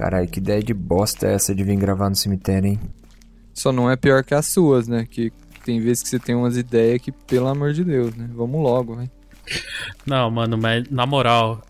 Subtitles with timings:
[0.00, 2.80] Caralho, que ideia de bosta é essa de vir gravar no cemitério, hein?
[3.52, 5.04] Só não é pior que as suas, né?
[5.04, 5.30] Que
[5.62, 8.26] tem vezes que você tem umas ideias que, pelo amor de Deus, né?
[8.32, 9.10] Vamos logo, vai.
[10.06, 11.60] Não, mano, mas na moral,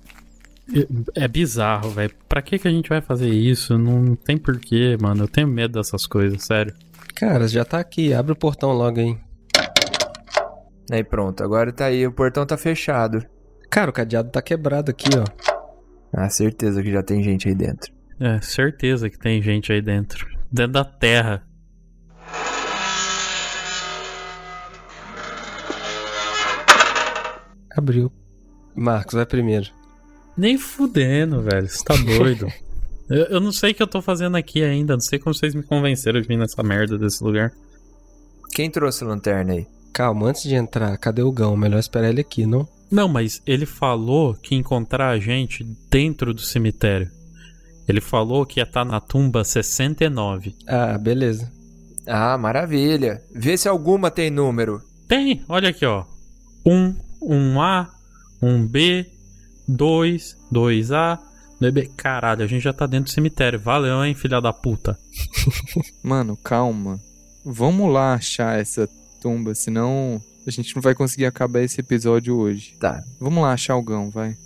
[1.17, 2.15] é bizarro, velho.
[2.29, 3.77] Pra que, que a gente vai fazer isso?
[3.77, 5.25] Não tem porquê, mano.
[5.25, 6.73] Eu tenho medo dessas coisas, sério.
[7.17, 8.15] Cara, já tá aqui.
[8.15, 9.19] Abre o portão logo aí.
[10.89, 13.27] Aí pronto, agora tá aí, o portão tá fechado.
[13.69, 15.25] Cara, o cadeado tá quebrado aqui, ó.
[16.13, 17.99] Ah, certeza que já tem gente aí dentro.
[18.21, 20.29] É, certeza que tem gente aí dentro.
[20.53, 21.43] Dentro da terra.
[27.75, 28.13] Abriu.
[28.75, 29.71] Marcos, vai primeiro.
[30.37, 31.67] Nem fudendo, velho.
[31.67, 32.47] Você tá doido.
[33.09, 34.93] eu, eu não sei o que eu tô fazendo aqui ainda.
[34.93, 37.51] Não sei como vocês me convenceram de vir nessa merda desse lugar.
[38.53, 39.67] Quem trouxe a lanterna aí?
[39.95, 41.57] Calma, antes de entrar, cadê o Gão?
[41.57, 42.69] Melhor esperar ele aqui, não?
[42.91, 47.11] Não, mas ele falou que ia encontrar a gente dentro do cemitério.
[47.91, 50.55] Ele falou que ia estar na tumba 69.
[50.67, 51.51] Ah, beleza.
[52.07, 53.21] Ah, maravilha.
[53.35, 54.81] Vê se alguma tem número.
[55.09, 56.05] Tem, olha aqui, ó.
[56.65, 57.89] 1, 1A,
[58.41, 59.07] 1B,
[59.67, 61.19] 2, 2A,
[61.61, 61.91] 2B.
[61.97, 63.59] Caralho, a gente já tá dentro do cemitério.
[63.59, 64.97] Valeu, hein, filha da puta.
[66.03, 67.01] Mano, calma.
[67.45, 68.89] Vamos lá achar essa
[69.21, 72.77] tumba, senão a gente não vai conseguir acabar esse episódio hoje.
[72.79, 73.03] Tá.
[73.19, 74.37] Vamos lá achar o Gão, vai.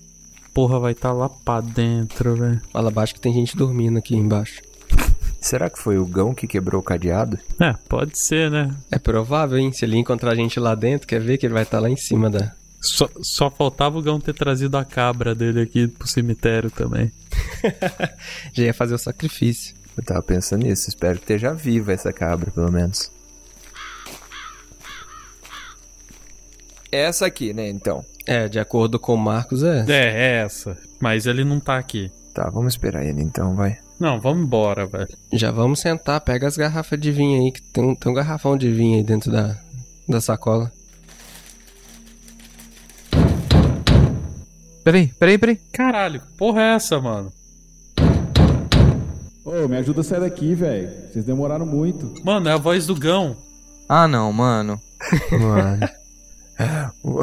[0.54, 2.62] Porra, vai estar tá lá pra dentro, velho.
[2.72, 4.62] Fala abaixo que tem gente dormindo aqui embaixo.
[5.40, 7.40] Será que foi o Gão que quebrou o cadeado?
[7.60, 8.72] É, pode ser, né?
[8.88, 9.72] É provável, hein?
[9.72, 11.90] Se ele encontrar a gente lá dentro, quer ver que ele vai estar tá lá
[11.90, 12.52] em cima da.
[12.80, 17.10] Só, só faltava o Gão ter trazido a cabra dele aqui pro cemitério também.
[18.54, 19.74] Já ia fazer o sacrifício.
[19.96, 23.10] Eu tava pensando nisso, espero que esteja viva essa cabra, pelo menos.
[26.92, 28.04] Essa aqui, né, então.
[28.26, 29.84] É, de acordo com o Marcos, é.
[29.88, 30.76] É, é essa.
[31.00, 32.10] Mas ele não tá aqui.
[32.32, 33.78] Tá, vamos esperar ele então, vai.
[34.00, 35.08] Não, vamos embora, velho.
[35.32, 38.56] Já vamos sentar, pega as garrafas de vinho aí, que tem um, tem um garrafão
[38.56, 39.56] de vinho aí dentro da,
[40.08, 40.72] da sacola.
[44.82, 45.60] Peraí, peraí, peraí.
[45.72, 47.32] Caralho, que porra é essa, mano?
[49.44, 50.90] Ô, me ajuda a sair daqui, velho.
[51.12, 52.14] Vocês demoraram muito.
[52.24, 53.36] Mano, é a voz do Gão.
[53.88, 54.80] Ah, não, mano.
[55.30, 55.88] Mano.
[57.02, 57.20] o,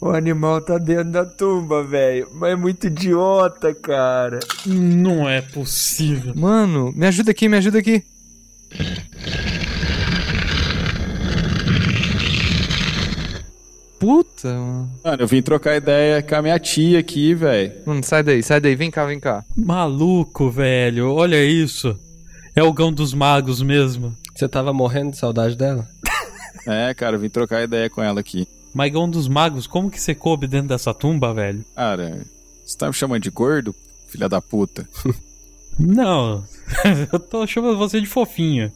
[0.00, 2.28] o animal tá dentro da tumba, velho.
[2.34, 4.40] Mas é muito idiota, cara.
[4.64, 6.32] Não é possível.
[6.36, 8.04] Mano, me ajuda aqui, me ajuda aqui.
[13.98, 14.90] Puta, mano.
[15.02, 17.72] Mano, eu vim trocar ideia com a minha tia aqui, velho.
[17.86, 18.76] Mano, sai daí, sai daí.
[18.76, 19.42] Vem cá, vem cá.
[19.56, 21.12] Maluco, velho.
[21.12, 21.98] Olha isso.
[22.54, 24.14] É o Gão dos Magos mesmo.
[24.34, 25.86] Você tava morrendo de saudade dela?
[26.66, 28.46] É, cara, eu vim trocar ideia com ela aqui.
[28.74, 31.64] Mas Gão dos Magos, como que você coube dentro dessa tumba, velho?
[31.74, 32.26] Cara,
[32.64, 33.74] você tá me chamando de gordo,
[34.08, 34.86] filha da puta?
[35.78, 36.44] Não,
[37.12, 38.72] eu tô chamando você de fofinho.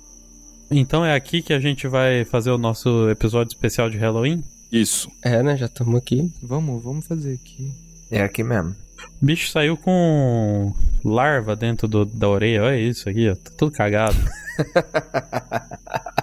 [0.70, 4.44] Então é aqui que a gente vai fazer o nosso episódio especial de Halloween?
[4.70, 5.10] Isso.
[5.22, 5.56] É, né?
[5.56, 6.30] Já estamos aqui.
[6.42, 7.72] Vamos, vamos fazer aqui.
[8.10, 8.76] É aqui mesmo.
[9.20, 10.72] O bicho saiu com
[11.04, 12.64] larva dentro do, da orelha.
[12.64, 13.34] Olha isso aqui, ó.
[13.34, 14.16] Tá tudo cagado.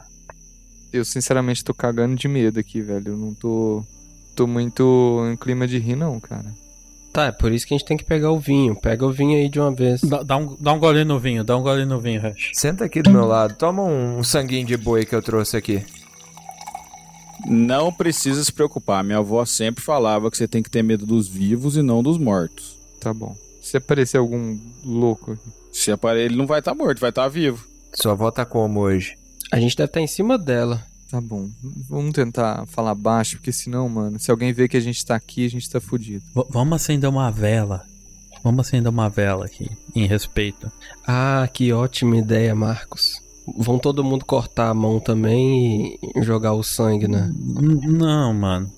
[0.92, 3.09] Eu sinceramente tô cagando de medo aqui, velho.
[3.09, 3.84] Eu não tô.
[4.36, 6.46] tô muito em clima de rir, não, cara.
[7.12, 8.75] Tá, é por isso que a gente tem que pegar o vinho.
[8.75, 10.02] Pega o vinho aí de uma vez.
[10.02, 12.52] Dá, dá um, dá um gole no vinho, dá um gole no vinho, Hash.
[12.53, 13.56] Senta aqui do meu lado.
[13.56, 15.84] Toma um, um sanguinho de boi que eu trouxe aqui.
[17.48, 19.04] Não precisa se preocupar.
[19.04, 22.18] Minha avó sempre falava que você tem que ter medo dos vivos e não dos
[22.18, 22.78] mortos.
[23.00, 23.36] Tá bom.
[23.62, 25.50] Se aparecer algum louco aqui.
[25.72, 27.66] Se aparecer, ele não vai estar tá morto, vai estar tá vivo.
[27.94, 29.18] Sua avó tá como hoje?
[29.52, 30.84] A gente deve estar em cima dela.
[31.09, 31.50] Tá bom.
[31.90, 35.46] Vamos tentar falar baixo, porque senão, mano, se alguém ver que a gente tá aqui,
[35.46, 36.24] a gente tá fudido.
[36.35, 37.84] V vamos acender uma vela.
[38.44, 40.72] Vamos acender uma vela aqui, em respeito.
[41.06, 43.22] Ah, que ótima ideia, Marcos.
[43.57, 47.31] Vão todo mundo cortar a mão também e jogar o sangue, né?
[47.38, 48.69] Não, mano.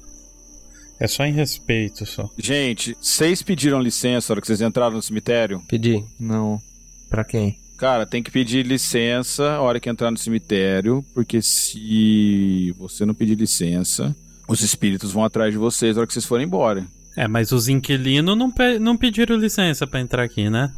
[1.00, 2.30] É só em respeito, só.
[2.38, 5.62] Gente, vocês pediram licença na hora que vocês entraram no cemitério?
[5.68, 6.04] Pedi.
[6.20, 6.62] Não.
[7.10, 7.58] Pra quem?
[7.80, 13.14] Cara, tem que pedir licença a hora que entrar no cemitério, porque se você não
[13.14, 14.14] pedir licença,
[14.50, 16.86] os espíritos vão atrás de vocês na hora que vocês forem embora.
[17.16, 20.74] É, mas os inquilinos não, pe não pediram licença para entrar aqui, né?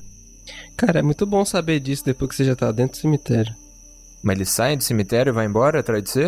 [0.78, 3.52] Cara, é muito bom saber disso depois que você já tá dentro do cemitério.
[4.22, 6.28] Mas eles saem do cemitério e vão embora atrás de você?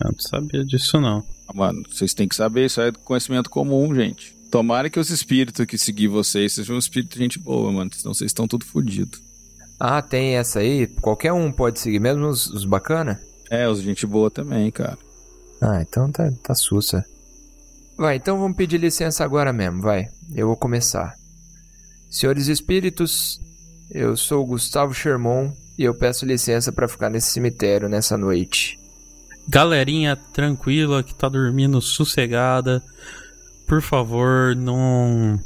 [0.00, 1.24] Não, não sabia disso não.
[1.54, 4.34] Mano, vocês têm que saber, isso é conhecimento comum, gente.
[4.50, 7.90] Tomara que os espíritos que seguir vocês sejam um espírito de gente boa, mano.
[7.94, 9.27] Senão vocês estão tudo fodidos.
[9.78, 10.86] Ah, tem essa aí?
[10.86, 13.20] Qualquer um pode seguir, mesmo os, os bacana?
[13.50, 14.98] É, os gente boa também, cara.
[15.60, 17.04] Ah, então tá, tá sussa.
[17.96, 20.08] Vai, então vamos pedir licença agora mesmo, vai.
[20.34, 21.14] Eu vou começar.
[22.10, 23.40] Senhores espíritos,
[23.90, 28.78] Eu sou o Gustavo Sherman e eu peço licença pra ficar nesse cemitério nessa noite.
[29.48, 32.82] Galerinha tranquila que tá dormindo sossegada,
[33.66, 35.40] por favor, não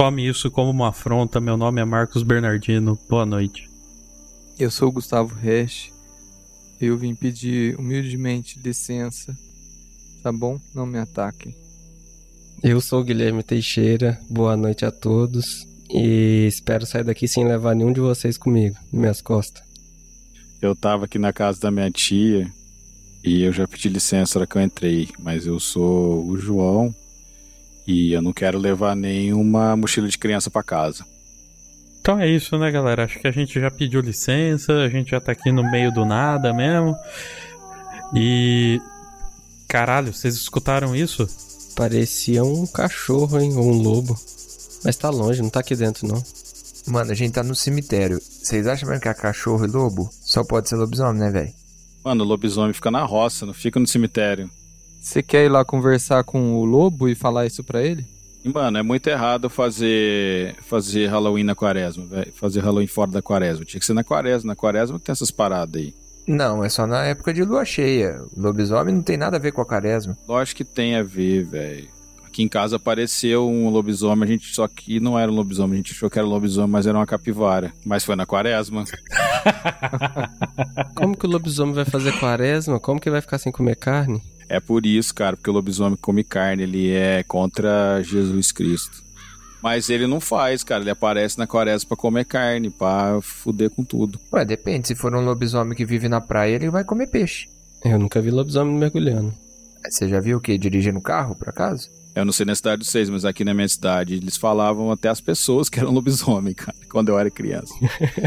[0.00, 1.42] tome isso como uma afronta.
[1.42, 2.98] Meu nome é Marcos Bernardino.
[3.06, 3.68] Boa noite.
[4.58, 5.90] Eu sou o Gustavo Resch.
[6.80, 9.36] Eu vim pedir humildemente licença.
[10.22, 10.58] Tá bom?
[10.74, 11.54] Não me ataquem.
[12.62, 14.18] Eu sou o Guilherme Teixeira.
[14.30, 15.66] Boa noite a todos.
[15.90, 19.62] E espero sair daqui sem levar nenhum de vocês comigo, nas minhas costas.
[20.62, 22.50] Eu tava aqui na casa da minha tia
[23.22, 26.94] e eu já pedi licença na hora que eu entrei, mas eu sou o João
[27.90, 31.04] e eu não quero levar nenhuma mochila de criança pra casa.
[32.00, 33.04] Então é isso, né, galera?
[33.04, 36.04] Acho que a gente já pediu licença, a gente já tá aqui no meio do
[36.04, 36.96] nada mesmo.
[38.14, 38.80] E.
[39.68, 41.28] Caralho, vocês escutaram isso?
[41.76, 43.56] Parecia um cachorro, hein?
[43.56, 44.16] Ou um lobo.
[44.84, 46.22] Mas tá longe, não tá aqui dentro, não.
[46.86, 48.20] Mano, a gente tá no cemitério.
[48.20, 50.08] Vocês acham mesmo que é cachorro e lobo?
[50.12, 51.52] Só pode ser lobisomem, né, velho?
[52.04, 54.48] Mano, o lobisomem fica na roça, não fica no cemitério.
[55.00, 58.04] Você quer ir lá conversar com o lobo e falar isso pra ele?
[58.44, 62.32] Mano, é muito errado fazer fazer Halloween na quaresma, velho.
[62.34, 63.64] Fazer Halloween fora da quaresma.
[63.64, 64.48] Tinha que ser na quaresma.
[64.48, 65.94] Na quaresma que tem essas paradas aí.
[66.26, 68.22] Não, é só na época de lua cheia.
[68.36, 70.16] O lobisomem não tem nada a ver com a quaresma.
[70.28, 71.88] Lógico que tem a ver, velho.
[72.24, 75.76] Aqui em casa apareceu um lobisomem, a gente só que não era um lobisomem, a
[75.78, 77.72] gente achou que era um lobisomem, mas era uma capivara.
[77.84, 78.84] Mas foi na quaresma.
[80.94, 82.78] Como que o lobisomem vai fazer quaresma?
[82.78, 84.22] Como que vai ficar sem comer carne?
[84.50, 89.00] É por isso, cara, porque o lobisomem come carne, ele é contra Jesus Cristo.
[89.62, 93.84] Mas ele não faz, cara, ele aparece na quaresma pra comer carne, pra fuder com
[93.84, 94.18] tudo.
[94.32, 94.88] Ué, depende.
[94.88, 97.48] Se for um lobisomem que vive na praia, ele vai comer peixe.
[97.84, 99.32] Eu nunca vi lobisomem mergulhando.
[99.88, 100.58] Você já viu o quê?
[100.58, 101.88] Dirigindo carro, por acaso?
[102.12, 105.08] Eu não sei na cidade de vocês, mas aqui na minha cidade eles falavam até
[105.08, 107.72] as pessoas que eram lobisomem, cara, quando eu era criança.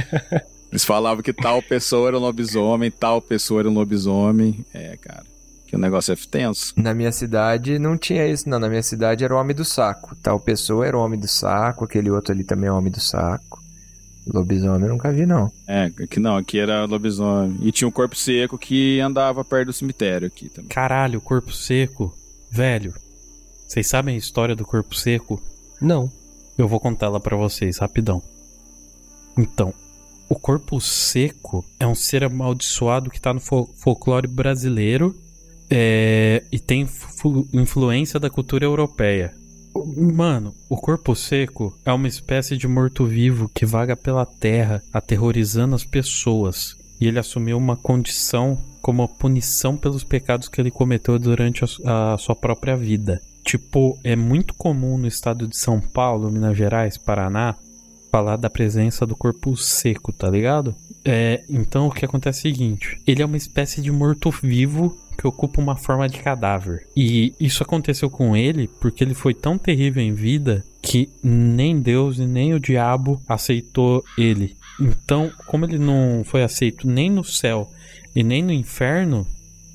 [0.72, 4.66] eles falavam que tal pessoa era um lobisomem, tal pessoa era um lobisomem.
[4.74, 5.26] É, cara,
[5.74, 6.72] que o negócio é tenso.
[6.78, 8.60] Na minha cidade não tinha isso, não.
[8.60, 10.16] Na minha cidade era o homem do saco.
[10.22, 13.00] Tal pessoa era o homem do saco, aquele outro ali também é o homem do
[13.02, 13.60] saco.
[14.28, 15.52] Lobisomem eu nunca vi, não.
[15.68, 17.58] É, aqui não, aqui era lobisomem.
[17.64, 20.70] E tinha um corpo seco que andava perto do cemitério aqui também.
[20.70, 22.14] Caralho, corpo seco.
[22.52, 22.94] Velho,
[23.68, 25.42] vocês sabem a história do corpo seco?
[25.82, 26.08] Não.
[26.56, 28.22] Eu vou contá-la pra vocês rapidão.
[29.36, 29.74] Então,
[30.30, 35.16] o corpo seco é um ser amaldiçoado que tá no fol- folclore brasileiro
[35.76, 36.88] é, e tem
[37.52, 39.34] influência da cultura europeia.
[39.98, 45.84] Mano, o corpo seco é uma espécie de morto-vivo que vaga pela terra, aterrorizando as
[45.84, 46.78] pessoas.
[47.02, 52.18] E ele assumiu uma condição como punição pelos pecados que ele cometeu durante a a
[52.20, 53.20] sua própria vida.
[53.44, 57.56] Tipo, é muito comum no estado de São Paulo, Minas Gerais, Paraná,
[58.12, 60.76] falar da presença do corpo seco, tá ligado?
[61.04, 65.28] É, então o que acontece é o seguinte: ele é uma espécie de morto-vivo que
[65.28, 66.88] ocupa uma forma de cadáver.
[66.96, 72.20] E isso aconteceu com ele porque ele foi tão terrível em vida que nem Deus
[72.20, 74.56] e nem o diabo aceitou ele.
[74.80, 77.70] Então, como ele não foi aceito nem no céu
[78.16, 79.26] e nem no inferno,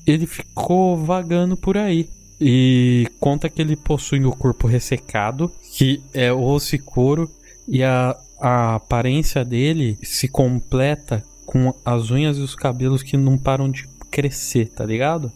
[0.05, 2.07] ele ficou vagando por aí.
[2.39, 7.29] E conta que ele possui o corpo ressecado, que é osso e couro,
[7.67, 13.37] e a, a aparência dele se completa com as unhas e os cabelos que não
[13.37, 15.31] param de crescer, tá ligado?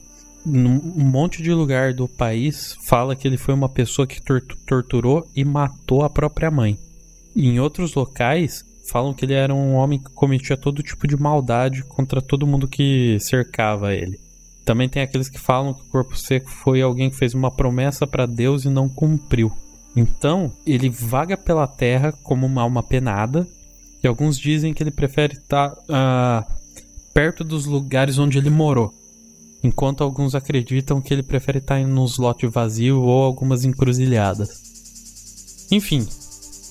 [0.45, 5.25] Um monte de lugar do país fala que ele foi uma pessoa que tor- torturou
[5.35, 6.77] e matou a própria mãe.
[7.35, 11.15] E em outros locais falam que ele era um homem que cometia todo tipo de
[11.15, 14.19] maldade contra todo mundo que cercava ele.
[14.65, 18.05] Também tem aqueles que falam que o corpo seco foi alguém que fez uma promessa
[18.05, 19.51] para Deus e não cumpriu.
[19.95, 23.47] Então, ele vaga pela terra como uma alma penada,
[24.03, 26.45] e alguns dizem que ele prefere estar ah,
[27.13, 28.93] perto dos lugares onde ele morou.
[29.63, 34.61] Enquanto alguns acreditam que ele prefere estar em um slot vazio ou algumas encruzilhadas.
[35.71, 36.05] Enfim,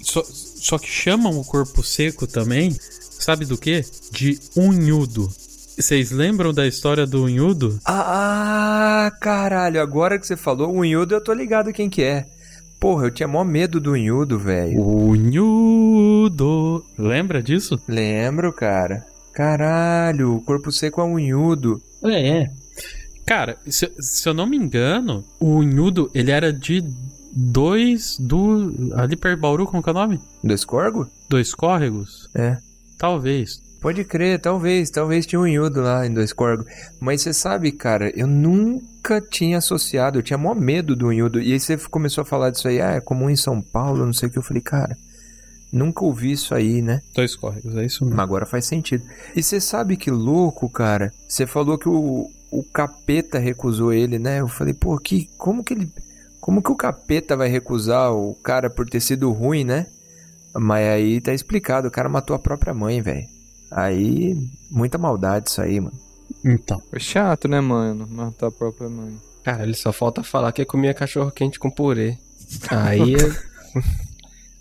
[0.02, 3.82] só, só que chamam o corpo seco também, sabe do que?
[4.10, 5.30] De unhudo.
[5.78, 7.78] Vocês lembram da história do unhudo?
[7.84, 12.26] Ah, caralho, agora que você falou, o Unhudo eu tô ligado quem que é.
[12.78, 14.78] Porra, eu tinha mó medo do Unhudo, velho.
[14.78, 16.84] Unhudo.
[16.98, 17.80] Lembra disso?
[17.88, 19.06] Lembro, cara.
[19.32, 21.80] Caralho, o corpo seco é um Unhudo.
[22.04, 22.50] É, é.
[23.26, 26.84] Cara, se, se eu não me engano, o Unhudo, ele era de
[27.34, 28.92] dois do...
[28.94, 30.20] Ali perto de Bauru, como que é o nome?
[30.42, 31.08] Do Escorgo?
[31.28, 32.28] Dois córregos?
[32.34, 32.58] É.
[32.98, 33.60] Talvez.
[33.82, 36.64] Pode crer, talvez, talvez tinha um Unhudo lá em Dois Corgo.
[37.00, 41.40] Mas você sabe, cara, eu nunca tinha associado, eu tinha mó medo do Unhudo.
[41.40, 44.12] E aí você começou a falar disso aí, ah, é comum em São Paulo, não
[44.12, 44.38] sei o que.
[44.38, 44.96] Eu falei, cara,
[45.72, 47.00] Nunca ouvi isso aí, né?
[47.14, 48.16] Dois córregos, é isso mesmo.
[48.16, 49.04] Mas agora faz sentido.
[49.34, 51.10] E você sabe que louco, cara?
[51.26, 54.40] Você falou que o, o capeta recusou ele, né?
[54.40, 55.90] Eu falei, pô, que, como que ele.
[56.40, 59.86] Como que o capeta vai recusar o cara por ter sido ruim, né?
[60.54, 63.26] Mas aí tá explicado, o cara matou a própria mãe, velho.
[63.70, 64.36] Aí,
[64.70, 65.96] muita maldade isso aí, mano.
[66.44, 66.82] Então.
[66.90, 68.06] Foi chato, né, mano?
[68.06, 69.16] Matar a própria mãe.
[69.42, 72.18] Cara, ele só falta falar que comia cachorro quente com purê.
[72.68, 73.52] Aí é.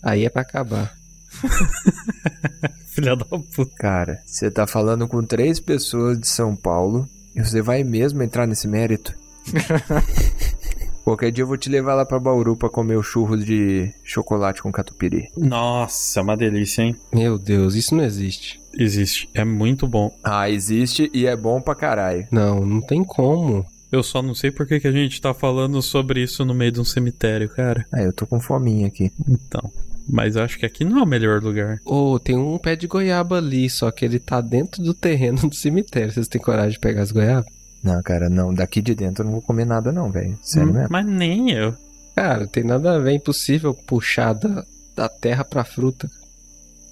[0.02, 1.01] Aí é pra acabar.
[2.88, 3.72] Filha da puta.
[3.78, 8.46] Cara, você tá falando com três pessoas de São Paulo e você vai mesmo entrar
[8.46, 9.14] nesse mérito?
[11.04, 14.62] Qualquer dia eu vou te levar lá pra Bauru pra comer o churro de chocolate
[14.62, 15.30] com catupiry.
[15.36, 16.96] Nossa, uma delícia, hein?
[17.12, 18.62] Meu Deus, isso não existe.
[18.78, 19.28] Existe.
[19.34, 20.16] É muito bom.
[20.24, 22.28] Ah, existe e é bom pra caralho.
[22.32, 23.66] Não, não tem como.
[23.92, 26.72] Eu só não sei por que, que a gente tá falando sobre isso no meio
[26.72, 27.86] de um cemitério, cara.
[27.92, 29.12] Ah, eu tô com fominha aqui.
[29.28, 29.70] Então.
[30.12, 31.80] Mas eu acho que aqui não é o melhor lugar.
[31.86, 35.56] Ô, tem um pé de goiaba ali, só que ele tá dentro do terreno do
[35.56, 36.12] cemitério.
[36.12, 37.50] Vocês têm coragem de pegar as goiabas?
[37.84, 38.54] Não, cara, não.
[38.54, 40.38] Daqui de dentro eu não vou comer nada, não, velho.
[40.44, 40.88] Sério Hum, mesmo.
[40.92, 41.74] Mas nem eu.
[42.16, 43.12] Cara, tem nada a ver.
[43.12, 44.66] É impossível puxar da,
[44.96, 46.10] da terra pra fruta.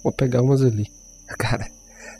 [0.02, 0.86] Vou pegar umas ali.
[1.38, 1.66] Cara,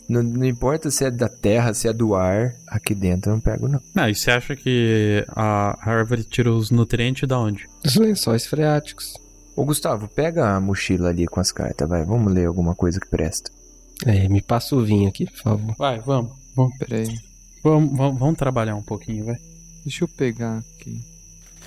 [0.09, 3.41] não, não importa se é da terra, se é do ar, aqui dentro eu não
[3.41, 3.81] pego, não.
[3.97, 7.67] Ah, e você acha que a árvore tira os nutrientes da onde?
[7.83, 9.15] Dos lençóis freáticos.
[9.61, 12.03] Ô, Gustavo, pega a mochila ali com as cartas, vai.
[12.03, 13.51] Vamos ler alguma coisa que presta.
[14.07, 15.75] É, me passa o vinho aqui, por favor.
[15.77, 16.33] Vai, vamos.
[16.57, 17.15] Vamos, Pera aí.
[17.63, 19.37] vamos, vamos, vamos trabalhar um pouquinho, vai.
[19.85, 21.05] Deixa eu pegar aqui.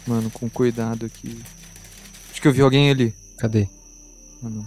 [0.08, 1.40] Mano, com cuidado aqui.
[2.32, 3.14] Acho que eu vi alguém ali.
[3.38, 3.70] Cadê?
[4.44, 4.66] Ah, não.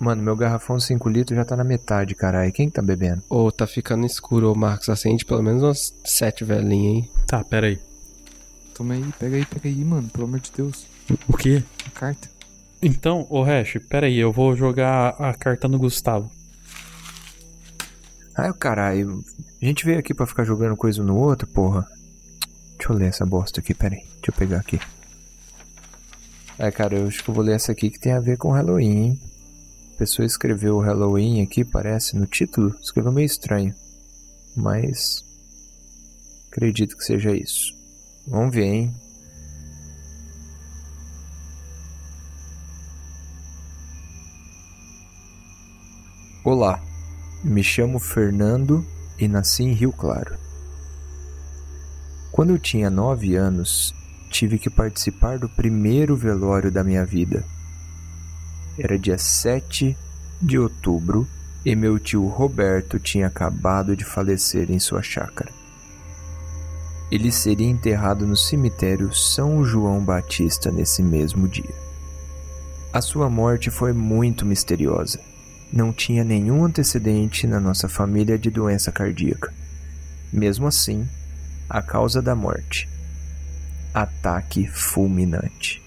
[0.00, 2.50] Mano, meu garrafão 5 litros já tá na metade, caralho.
[2.54, 3.22] Quem que tá bebendo?
[3.28, 4.88] Ô, tá ficando escuro, ô Marcos.
[4.88, 7.10] Acende pelo menos umas sete velhinhas, hein?
[7.26, 7.78] Tá, pera aí.
[8.74, 10.08] Toma aí, pega aí, pega aí, mano.
[10.08, 10.86] Pelo amor de Deus.
[11.28, 11.62] O quê?
[11.86, 12.31] A carta.
[12.84, 16.28] Então, ô Hash, pera aí, eu vou jogar a carta no Gustavo.
[18.36, 19.22] Ai, o caralho.
[19.60, 21.86] A gente veio aqui pra ficar jogando coisa no outro, porra.
[22.76, 24.00] Deixa eu ler essa bosta aqui, pera aí.
[24.00, 24.80] Deixa eu pegar aqui.
[26.58, 28.50] É, cara, eu acho que eu vou ler essa aqui que tem a ver com
[28.50, 29.20] Halloween, hein?
[29.94, 32.74] A pessoa escreveu Halloween aqui, parece, no título.
[32.82, 33.72] Escreveu meio estranho.
[34.56, 35.24] Mas.
[36.50, 37.72] Acredito que seja isso.
[38.26, 38.94] Vamos ver, hein?
[46.44, 46.82] Olá,
[47.44, 48.84] me chamo Fernando
[49.16, 50.36] e nasci em Rio Claro.
[52.32, 53.94] Quando eu tinha nove anos,
[54.28, 57.44] tive que participar do primeiro velório da minha vida.
[58.76, 59.96] Era dia 7
[60.40, 61.28] de outubro
[61.64, 65.52] e meu tio Roberto tinha acabado de falecer em sua chácara.
[67.08, 71.74] Ele seria enterrado no cemitério São João Batista nesse mesmo dia.
[72.92, 75.30] A sua morte foi muito misteriosa
[75.72, 79.52] não tinha nenhum antecedente na nossa família de doença cardíaca.
[80.30, 81.08] Mesmo assim,
[81.68, 82.88] a causa da morte:
[83.94, 85.82] ataque fulminante.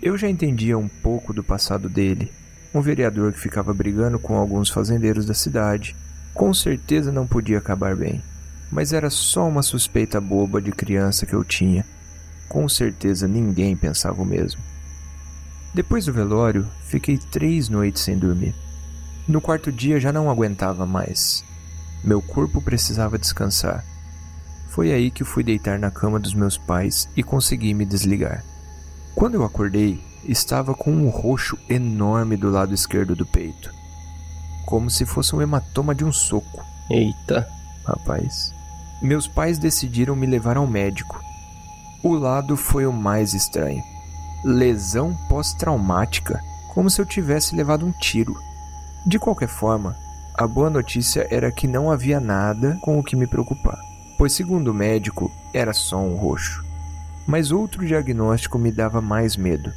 [0.00, 2.30] Eu já entendia um pouco do passado dele,
[2.72, 5.96] um vereador que ficava brigando com alguns fazendeiros da cidade.
[6.32, 8.22] Com certeza não podia acabar bem,
[8.70, 11.84] mas era só uma suspeita boba de criança que eu tinha.
[12.48, 14.60] Com certeza ninguém pensava o mesmo.
[15.72, 18.54] Depois do velório, fiquei três noites sem dormir.
[19.26, 21.42] No quarto dia já não aguentava mais.
[22.02, 23.84] Meu corpo precisava descansar.
[24.68, 28.44] Foi aí que fui deitar na cama dos meus pais e consegui me desligar.
[29.14, 33.72] Quando eu acordei, estava com um roxo enorme do lado esquerdo do peito.
[34.66, 36.62] Como se fosse um hematoma de um soco.
[36.90, 37.48] Eita.
[37.86, 38.52] Rapaz.
[39.00, 41.22] Meus pais decidiram me levar ao médico.
[42.02, 43.82] O lado foi o mais estranho.
[44.44, 46.40] Lesão pós-traumática,
[46.74, 48.34] como se eu tivesse levado um tiro.
[49.06, 49.94] De qualquer forma,
[50.34, 53.78] a boa notícia era que não havia nada com o que me preocupar,
[54.16, 56.64] pois, segundo o médico, era só um roxo.
[57.26, 59.70] Mas outro diagnóstico me dava mais medo.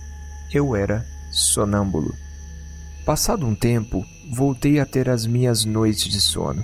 [0.53, 2.13] Eu era sonâmbulo.
[3.05, 6.63] Passado um tempo, voltei a ter as minhas noites de sono.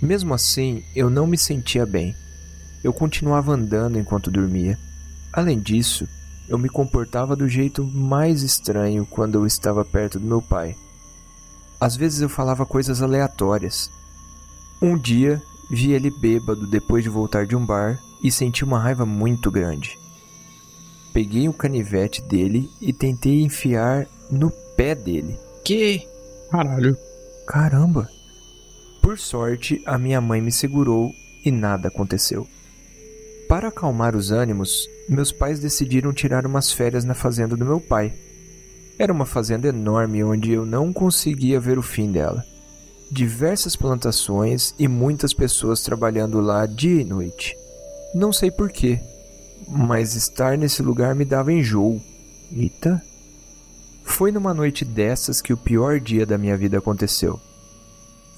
[0.00, 2.14] Mesmo assim, eu não me sentia bem.
[2.84, 4.78] Eu continuava andando enquanto dormia.
[5.32, 6.06] Além disso,
[6.48, 10.76] eu me comportava do jeito mais estranho quando eu estava perto do meu pai.
[11.80, 13.90] Às vezes eu falava coisas aleatórias.
[14.80, 19.06] Um dia, vi ele bêbado depois de voltar de um bar e senti uma raiva
[19.06, 19.98] muito grande.
[21.12, 25.38] Peguei o canivete dele e tentei enfiar no pé dele.
[25.64, 26.06] Que?
[26.50, 26.96] Caralho.
[27.46, 28.08] Caramba!
[29.02, 31.10] Por sorte, a minha mãe me segurou
[31.44, 32.46] e nada aconteceu.
[33.48, 38.12] Para acalmar os ânimos, meus pais decidiram tirar umas férias na fazenda do meu pai.
[38.98, 42.44] Era uma fazenda enorme onde eu não conseguia ver o fim dela.
[43.10, 47.56] Diversas plantações e muitas pessoas trabalhando lá dia e noite.
[48.12, 49.00] Não sei porquê,
[49.68, 52.02] mas estar nesse lugar me dava enjoo.
[52.50, 53.00] Eita!
[54.04, 57.38] Foi numa noite dessas que o pior dia da minha vida aconteceu.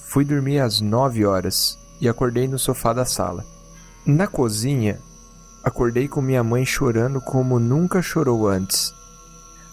[0.09, 3.47] Fui dormir às nove horas e acordei no sofá da sala.
[4.05, 5.01] Na cozinha,
[5.65, 8.93] acordei com minha mãe chorando como nunca chorou antes.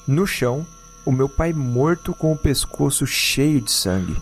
[0.07, 0.65] No chão,
[1.07, 4.21] o meu pai morto com o pescoço cheio de sangue.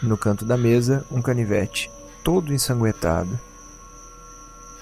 [0.00, 1.90] No canto da mesa, um canivete,
[2.22, 3.36] todo ensanguentado.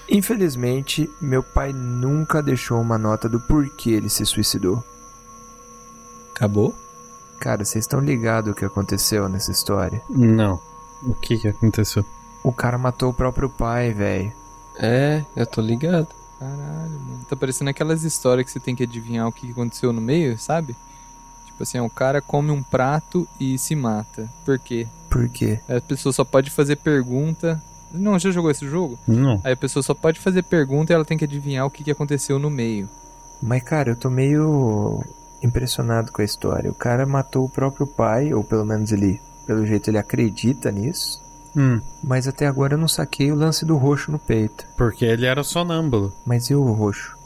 [0.07, 4.83] Infelizmente, meu pai nunca deixou uma nota do porquê ele se suicidou.
[6.35, 6.75] Acabou?
[7.39, 9.99] Cara, vocês estão ligados o que aconteceu nessa história?
[10.07, 10.61] Não.
[11.01, 12.05] O que que aconteceu?
[12.43, 14.31] O cara matou o próprio pai, velho.
[14.77, 16.09] É, eu tô ligado.
[16.37, 17.25] Caralho, mano.
[17.27, 20.75] Tá parecendo aquelas histórias que você tem que adivinhar o que aconteceu no meio, sabe?
[21.57, 24.29] Tipo assim, o cara come um prato e se mata.
[24.45, 24.85] Por quê?
[25.09, 25.59] Por quê?
[25.67, 27.59] Aí a pessoa só pode fazer pergunta.
[27.91, 28.99] Não, já jogou esse jogo?
[29.07, 29.41] Não.
[29.43, 31.89] Aí a pessoa só pode fazer pergunta e ela tem que adivinhar o que que
[31.89, 32.87] aconteceu no meio.
[33.41, 35.03] Mas, cara, eu tô meio
[35.41, 36.69] impressionado com a história.
[36.69, 41.19] O cara matou o próprio pai, ou pelo menos ele, pelo jeito, ele acredita nisso.
[41.55, 44.63] Hum, Mas até agora eu não saquei o lance do roxo no peito.
[44.77, 46.13] porque ele era sonâmbulo.
[46.23, 47.16] Mas e o roxo?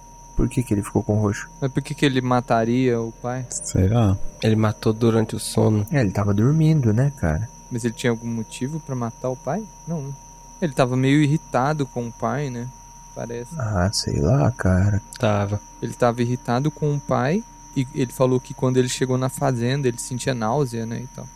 [0.41, 1.47] Por que, que ele ficou com o roxo?
[1.61, 3.45] Mas por que que ele mataria o pai?
[3.47, 4.17] Sei lá.
[4.41, 5.85] Ele matou durante o sono.
[5.91, 7.47] É, ele tava dormindo, né, cara?
[7.69, 9.63] Mas ele tinha algum motivo pra matar o pai?
[9.87, 10.11] Não.
[10.59, 12.67] Ele tava meio irritado com o pai, né?
[13.13, 13.53] Parece.
[13.55, 14.99] Ah, sei lá, cara.
[15.19, 15.61] Tava.
[15.79, 17.43] Ele tava irritado com o pai
[17.77, 21.27] e ele falou que quando ele chegou na fazenda ele sentia náusea, né, e tal.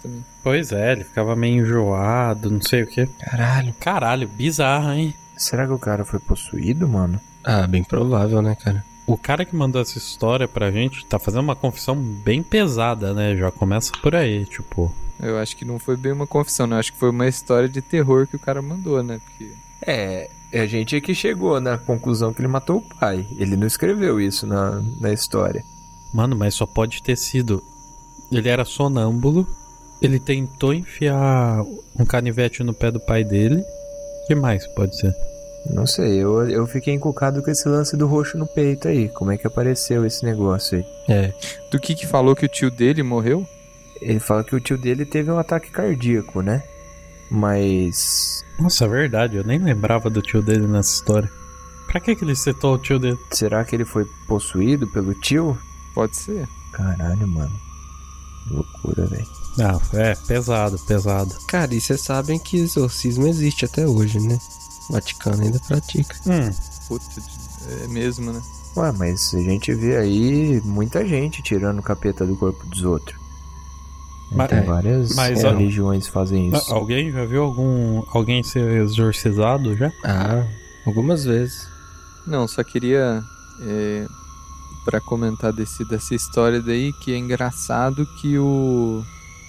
[0.00, 0.24] Também.
[0.44, 3.04] Pois é, ele ficava meio enjoado, não sei o que.
[3.18, 3.74] Caralho.
[3.80, 5.12] Caralho, bizarro, hein?
[5.36, 7.20] Será que o cara foi possuído, mano?
[7.44, 8.84] Ah, bem provável, né, cara?
[9.06, 13.36] O cara que mandou essa história pra gente tá fazendo uma confissão bem pesada, né?
[13.36, 14.94] Já começa por aí, tipo.
[15.20, 16.76] Eu acho que não foi bem uma confissão, né?
[16.76, 19.20] Eu acho que foi uma história de terror que o cara mandou, né?
[19.22, 19.52] Porque
[19.86, 23.26] É, a gente é que chegou na conclusão que ele matou o pai.
[23.36, 25.62] Ele não escreveu isso na, na história.
[26.12, 27.62] Mano, mas só pode ter sido.
[28.32, 29.46] Ele era sonâmbulo.
[30.00, 31.62] Ele tentou enfiar
[31.98, 33.60] um canivete no pé do pai dele.
[33.60, 35.14] O que mais pode ser?
[35.70, 39.08] Não sei, eu, eu fiquei encucado com esse lance do roxo no peito aí.
[39.08, 40.86] Como é que apareceu esse negócio aí?
[41.08, 41.32] É.
[41.70, 43.46] do que que falou que o tio dele morreu?
[44.00, 46.62] Ele fala que o tio dele teve um ataque cardíaco, né?
[47.30, 48.44] Mas.
[48.58, 51.30] Nossa, é verdade, eu nem lembrava do tio dele nessa história.
[51.86, 53.18] Pra que, que ele citou o tio dele?
[53.30, 55.56] Será que ele foi possuído pelo tio?
[55.94, 56.46] Pode ser.
[56.72, 57.52] Caralho, mano.
[58.50, 59.26] Loucura, velho.
[59.60, 61.34] Ah, é, pesado, pesado.
[61.46, 64.38] Cara, e vocês sabem que exorcismo existe até hoje, né?
[64.88, 66.14] O Vaticano ainda pratica.
[66.26, 66.50] Hum,
[66.88, 67.04] Puta,
[67.82, 68.42] é mesmo, né?
[68.76, 73.18] Ué, mas a gente vê aí muita gente tirando o capeta do corpo dos outros.
[74.32, 76.74] Mas- Tem várias mas, é, religiões que fazem isso.
[76.74, 79.92] alguém já viu algum alguém ser exorcizado já?
[80.04, 80.44] Ah,
[80.84, 81.68] algumas vezes.
[82.26, 83.22] Não, só queria
[83.62, 84.06] é,
[84.84, 89.02] para comentar desse, dessa história daí que é engraçado que o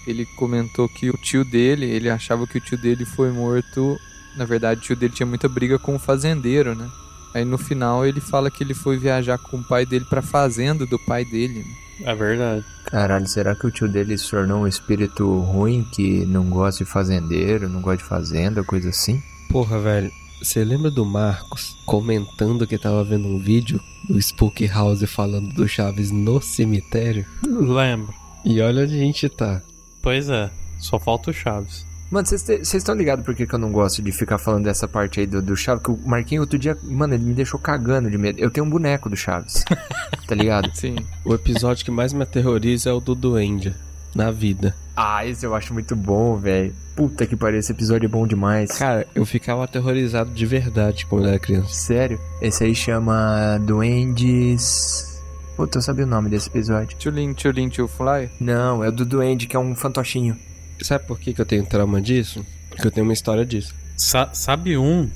[0.06, 3.98] ele comentou que o tio dele, ele achava que o tio dele foi morto.
[4.38, 6.90] Na verdade, o tio dele tinha muita briga com o fazendeiro, né?
[7.34, 10.86] Aí no final ele fala que ele foi viajar com o pai dele pra fazenda
[10.86, 11.60] do pai dele.
[11.60, 12.12] né?
[12.12, 12.66] É verdade.
[12.86, 16.90] Caralho, será que o tio dele se tornou um espírito ruim que não gosta de
[16.90, 19.22] fazendeiro, não gosta de fazenda, coisa assim?
[19.50, 20.12] Porra, velho.
[20.42, 25.68] Você lembra do Marcos comentando que tava vendo um vídeo do Spook House falando do
[25.68, 27.26] Chaves no cemitério?
[27.46, 28.14] Lembro.
[28.44, 29.62] E olha onde a gente tá.
[30.02, 31.86] Pois é, só falta o Chaves.
[32.10, 35.20] Mano, vocês estão ligados por que, que eu não gosto de ficar falando dessa parte
[35.20, 35.84] aí do, do Chaves?
[35.84, 38.40] Que o Marquinhos outro dia, mano, ele me deixou cagando de medo.
[38.40, 39.66] Eu tenho um boneco do Chaves,
[40.28, 40.70] tá ligado?
[40.76, 40.96] Sim.
[41.26, 43.74] O episódio que mais me aterroriza é o do Duende.
[44.14, 44.74] Na vida.
[44.96, 46.74] Ah, esse eu acho muito bom, velho.
[46.96, 48.72] Puta que pariu, esse episódio é bom demais.
[48.72, 51.74] Cara, eu ficava aterrorizado de verdade quando eu era criança.
[51.74, 52.18] Sério?
[52.42, 55.22] Esse aí chama Duendes.
[55.58, 56.98] Puta, eu sabia o nome desse episódio.
[56.98, 58.30] Tchulin, tchulin, tchul fly.
[58.40, 60.38] Não, é o do Duende, que é um fantochinho.
[60.82, 62.46] Sabe por que, que eu tenho trauma disso?
[62.70, 63.74] Porque eu tenho uma história disso.
[63.98, 65.10] Sa- sabe um?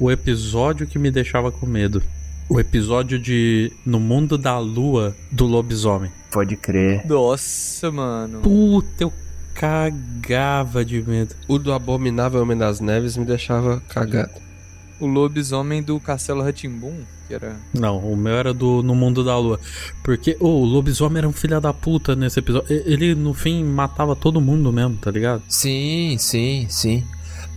[0.00, 2.02] O episódio que me deixava com medo.
[2.48, 6.10] O episódio de No Mundo da Lua do Lobisomem.
[6.30, 7.04] Pode crer.
[7.06, 8.40] Nossa, mano.
[8.40, 9.12] Puta, eu
[9.54, 11.34] cagava de medo.
[11.46, 14.30] O do Abominável Homem das Neves me deixava cagado.
[15.00, 17.56] O lobisomem do Castelo Ratimbum, que era.
[17.74, 19.60] Não, o meu era do No Mundo da Lua.
[20.02, 22.66] Porque ô, o lobisomem era um filho da puta nesse episódio.
[22.70, 25.42] Ele, no fim, matava todo mundo mesmo, tá ligado?
[25.48, 27.04] Sim, sim, sim.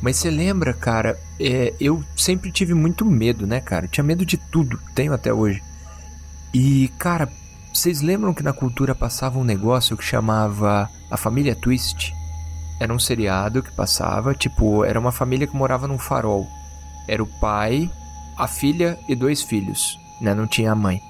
[0.02, 3.88] Mas você lembra, cara, é, eu sempre tive muito medo, né, cara?
[3.88, 5.62] Tinha medo de tudo, tenho até hoje.
[6.54, 7.30] E, cara,
[7.74, 12.14] Vocês lembram que na cultura passava um negócio que chamava A Família Twist?
[12.80, 16.48] Era um seriado que passava, tipo, era uma família que morava num farol.
[17.08, 17.90] Era o pai,
[18.38, 20.34] a filha e dois filhos, né?
[20.34, 21.02] Não tinha a mãe.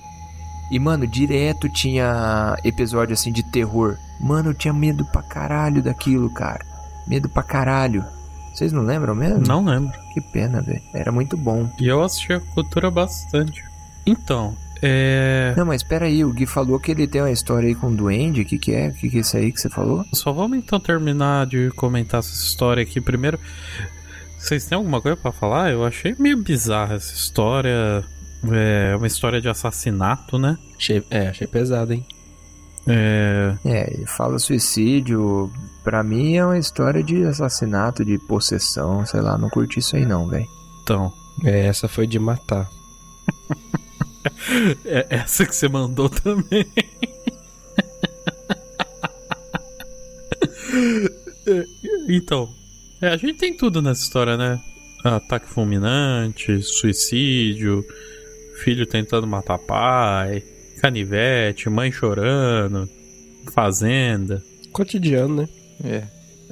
[0.72, 3.98] E, mano, direto tinha episódio assim de terror.
[4.20, 6.66] Mano, eu tinha medo pra caralho daquilo, cara.
[7.06, 8.06] Medo pra caralho.
[8.54, 9.46] Vocês não lembram mesmo?
[9.46, 9.98] Não lembro.
[10.14, 10.82] Que pena, velho.
[10.94, 11.70] Era muito bom.
[11.80, 13.64] E eu assisti a cultura bastante.
[14.06, 15.54] Então, é.
[15.56, 17.96] Não, mas pera aí, o Gui falou que ele tem uma história aí com o
[17.96, 18.42] Duende.
[18.42, 18.88] O que, que é?
[18.88, 20.04] O que, que é isso aí que você falou?
[20.12, 23.40] Só vamos então terminar de comentar essa história aqui primeiro.
[24.42, 25.72] Vocês têm alguma coisa pra falar?
[25.72, 28.04] Eu achei meio bizarra essa história.
[28.52, 30.58] É uma história de assassinato, né?
[30.76, 32.04] Achei, é, achei pesado, hein?
[32.88, 33.56] É.
[33.64, 35.52] É, fala suicídio.
[35.84, 39.38] Pra mim é uma história de assassinato, de possessão, sei lá.
[39.38, 40.48] Não curti isso aí não, velho.
[40.82, 41.14] Então.
[41.46, 42.68] É, essa foi de matar.
[44.86, 46.66] É essa que você mandou também.
[51.48, 51.66] É,
[52.08, 52.48] então,
[53.02, 54.60] é, a gente tem tudo nessa história, né?
[55.04, 57.84] Ataque fulminante, suicídio,
[58.64, 60.44] filho tentando matar pai,
[60.82, 62.88] canivete, mãe chorando,
[63.52, 64.42] fazenda.
[64.72, 65.50] Cotidiano, né?
[65.84, 66.04] É.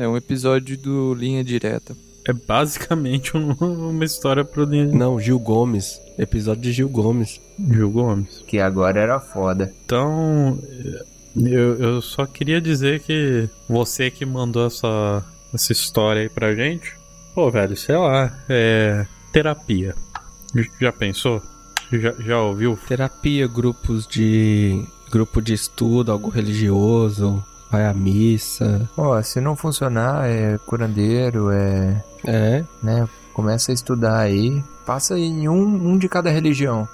[0.04, 1.96] É um episódio do Linha Direta.
[2.28, 3.52] É basicamente um-
[3.90, 6.00] uma história pro Linha Não, Gil Gomes.
[6.18, 7.40] Episódio de Gil Gomes.
[7.60, 8.44] Gil Gomes.
[8.48, 9.72] Que agora era foda.
[9.86, 10.58] Então,
[11.36, 16.96] eu, eu só queria dizer que você que mandou essa, essa história aí pra gente,
[17.34, 19.06] pô, velho, sei lá, é.
[19.32, 19.96] terapia.
[20.80, 21.42] Já pensou?
[21.92, 22.78] Já, já ouviu?
[22.88, 24.84] Terapia, grupos de.
[25.12, 28.90] grupo de estudo, algo religioso, vai à missa.
[28.98, 32.04] Ó, se não funcionar, é curandeiro, é.
[32.26, 33.08] É, né?
[33.34, 34.64] Começa a estudar aí.
[34.86, 36.88] Passa em um, um de cada religião.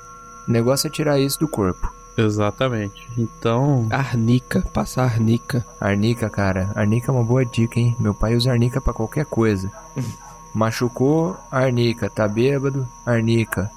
[0.47, 1.94] O negócio é tirar isso do corpo.
[2.17, 3.07] Exatamente.
[3.17, 5.65] Então, arnica, passa arnica.
[5.79, 6.71] Arnica, cara.
[6.75, 7.95] Arnica é uma boa dica, hein?
[7.99, 9.71] Meu pai usa arnica pra qualquer coisa.
[10.53, 12.09] Machucou, arnica.
[12.09, 13.69] Tá bêbado, arnica.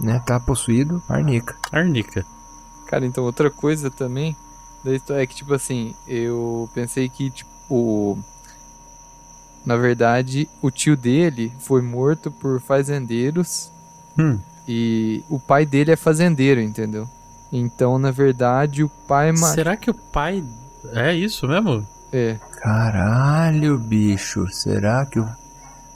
[0.00, 0.20] Né?
[0.24, 1.56] Tá possuído, arnica.
[1.72, 2.24] arnica.
[2.86, 4.36] Cara, então outra coisa também
[4.84, 8.18] da história é que, tipo assim, eu pensei que, tipo,
[9.64, 13.70] na verdade, o tio dele foi morto por fazendeiros
[14.18, 17.08] Hum, e o pai dele é fazendeiro, entendeu?
[17.52, 20.42] Então, na verdade, o pai será que o pai.
[20.94, 21.86] É isso mesmo?
[22.12, 24.46] é, Caralho, bicho.
[24.48, 25.28] Será que o.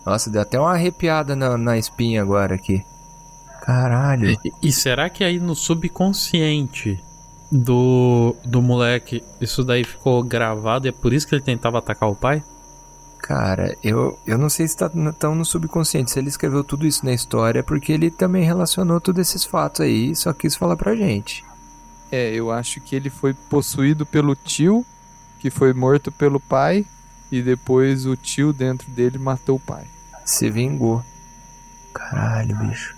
[0.04, 2.84] Nossa, deu até uma arrepiada na, na espinha agora aqui.
[3.62, 4.30] Caralho.
[4.30, 7.02] E, e será que aí no subconsciente
[7.50, 12.08] do, do moleque isso daí ficou gravado e é por isso que ele tentava atacar
[12.08, 12.42] o pai?
[13.26, 16.12] Cara, eu, eu não sei se tá n- tão no subconsciente.
[16.12, 19.80] Se ele escreveu tudo isso na história, é porque ele também relacionou todos esses fatos
[19.80, 21.44] aí e só quis falar pra gente.
[22.12, 24.86] é, eu acho que ele foi possuído pelo tio,
[25.40, 26.86] que foi morto pelo pai,
[27.32, 29.84] e depois o tio dentro dele matou o pai.
[30.24, 31.04] Se vingou.
[31.92, 32.94] Caralho, bicho.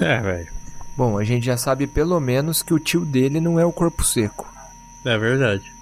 [0.00, 0.48] É, velho.
[0.96, 4.02] Bom, a gente já sabe pelo menos que o tio dele não é o corpo
[4.02, 4.52] seco.
[5.04, 5.72] É verdade.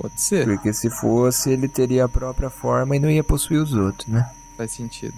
[0.00, 3.74] Pode ser, Porque se fosse, ele teria a própria forma e não ia possuir os
[3.74, 4.30] outros, né?
[4.56, 5.14] faz sentido.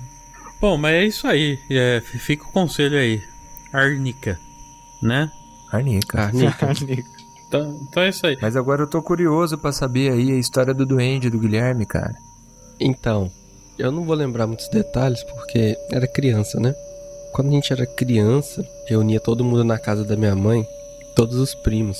[0.61, 1.59] Bom, mas é isso aí.
[1.69, 3.23] É, fica o conselho aí.
[3.73, 4.39] Arnica,
[5.03, 5.31] né?
[5.73, 6.31] Arnica.
[6.63, 7.11] Arnica.
[7.49, 8.39] Então, então é isso aí.
[8.41, 12.15] Mas agora eu tô curioso pra saber aí a história do duende do Guilherme, cara.
[12.79, 13.31] Então,
[13.79, 16.73] eu não vou lembrar muitos detalhes porque era criança, né?
[17.33, 20.65] Quando a gente era criança, reunia todo mundo na casa da minha mãe,
[21.17, 21.99] todos os primos.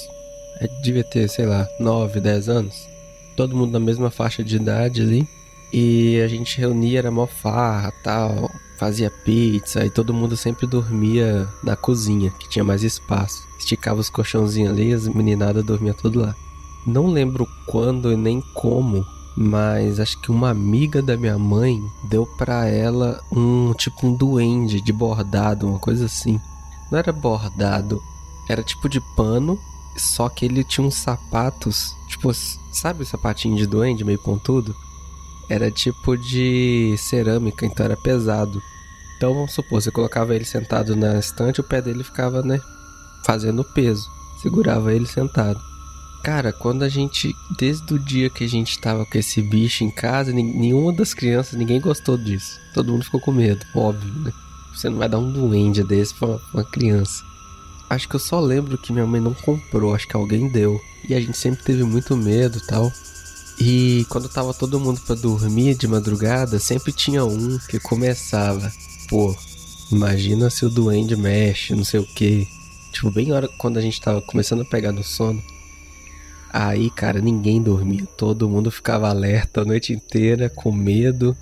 [0.63, 2.89] É, devia ter, sei lá, 9, 10 anos.
[3.37, 5.29] Todo mundo na mesma faixa de idade ali.
[5.73, 8.49] E a gente reunia, era mó farra, tal,
[8.79, 13.49] fazia pizza e todo mundo sempre dormia na cozinha, que tinha mais espaço.
[13.59, 16.37] Esticava os colchãozinhos ali as meninadas dormiam tudo lá.
[16.87, 19.05] Não lembro quando e nem como,
[19.37, 24.81] mas acho que uma amiga da minha mãe deu pra ela um tipo um duende
[24.81, 26.39] de bordado, uma coisa assim.
[26.91, 27.99] Não era bordado,
[28.49, 29.59] era tipo de pano,
[29.97, 32.33] só que ele tinha uns sapatos, tipo,
[32.73, 34.75] sabe o sapatinho de duende meio pontudo?
[35.49, 38.63] Era tipo de cerâmica, então era pesado.
[39.17, 42.61] Então vamos supor, você colocava ele sentado na estante, o pé dele ficava, né,
[43.25, 44.11] fazendo peso.
[44.41, 45.61] Segurava ele sentado.
[46.23, 47.35] Cara, quando a gente.
[47.59, 51.59] Desde o dia que a gente tava com esse bicho em casa, nenhuma das crianças,
[51.59, 52.61] ninguém gostou disso.
[52.73, 54.33] Todo mundo ficou com medo, óbvio, né?
[54.73, 57.25] Você não vai dar um duende desse pra uma, uma criança.
[57.93, 60.81] Acho que eu só lembro que minha mãe não comprou, acho que alguém deu.
[61.07, 62.91] E a gente sempre teve muito medo tal.
[63.61, 68.73] E quando tava todo mundo pra dormir de madrugada, sempre tinha um que começava.
[69.11, 69.37] Pô,
[69.91, 72.49] imagina se o duende mexe, não sei o que.
[72.95, 75.43] Tipo, bem hora quando a gente tava começando a pegar no sono.
[76.51, 78.07] Aí, cara, ninguém dormia.
[78.17, 81.37] Todo mundo ficava alerta a noite inteira, com medo.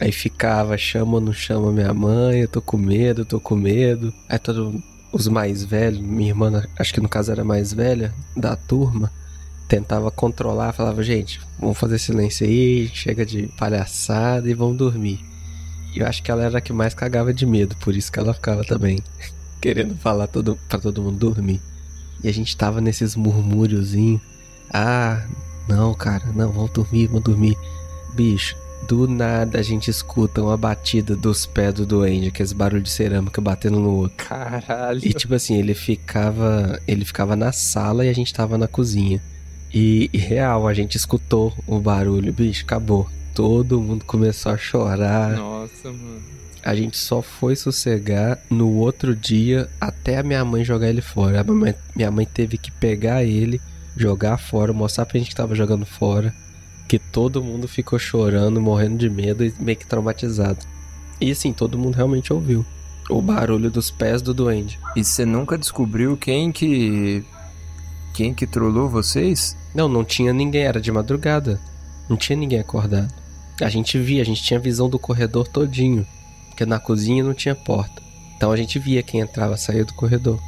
[0.00, 3.56] Aí ficava, chama ou não chama minha mãe, eu tô com medo, eu tô com
[3.56, 4.14] medo.
[4.28, 4.80] Aí todo,
[5.16, 9.10] os mais velhos, minha irmã, acho que no caso era mais velha, da turma,
[9.66, 15.24] tentava controlar, falava, gente, vamos fazer silêncio aí, chega de palhaçada e vamos dormir.
[15.94, 18.18] E eu acho que ela era a que mais cagava de medo, por isso que
[18.18, 18.98] ela ficava também
[19.60, 21.60] querendo falar todo, pra todo mundo dormir.
[22.22, 24.20] E a gente tava nesses murmúriozinhos.
[24.72, 25.26] Ah,
[25.68, 27.56] não, cara, não, vamos dormir, vamos dormir.
[28.14, 32.90] Bicho, do nada a gente escuta uma batida dos pés do duende, aqueles barulhos de
[32.90, 34.24] cerâmica batendo no outro.
[34.26, 35.00] Caralho.
[35.02, 36.80] E tipo assim, ele ficava.
[36.86, 39.20] Ele ficava na sala e a gente tava na cozinha.
[39.74, 43.08] E, e real, a gente escutou o barulho, bicho, acabou.
[43.34, 45.32] Todo mundo começou a chorar.
[45.36, 46.22] Nossa, mano.
[46.64, 51.40] A gente só foi sossegar no outro dia até a minha mãe jogar ele fora.
[51.40, 53.60] A mamãe- minha mãe teve que pegar ele,
[53.96, 56.34] jogar fora, mostrar pra gente que tava jogando fora.
[56.88, 60.64] Que todo mundo ficou chorando, morrendo de medo e meio que traumatizado.
[61.20, 62.64] E assim, todo mundo realmente ouviu.
[63.08, 64.78] O barulho dos pés do duende.
[64.94, 67.24] E você nunca descobriu quem que.
[68.14, 69.56] Quem que trollou vocês?
[69.74, 71.60] Não, não tinha ninguém, era de madrugada.
[72.08, 73.12] Não tinha ninguém acordado.
[73.60, 76.06] A gente via, a gente tinha visão do corredor todinho.
[76.48, 78.02] Porque na cozinha não tinha porta.
[78.36, 80.40] Então a gente via quem entrava e saía do corredor.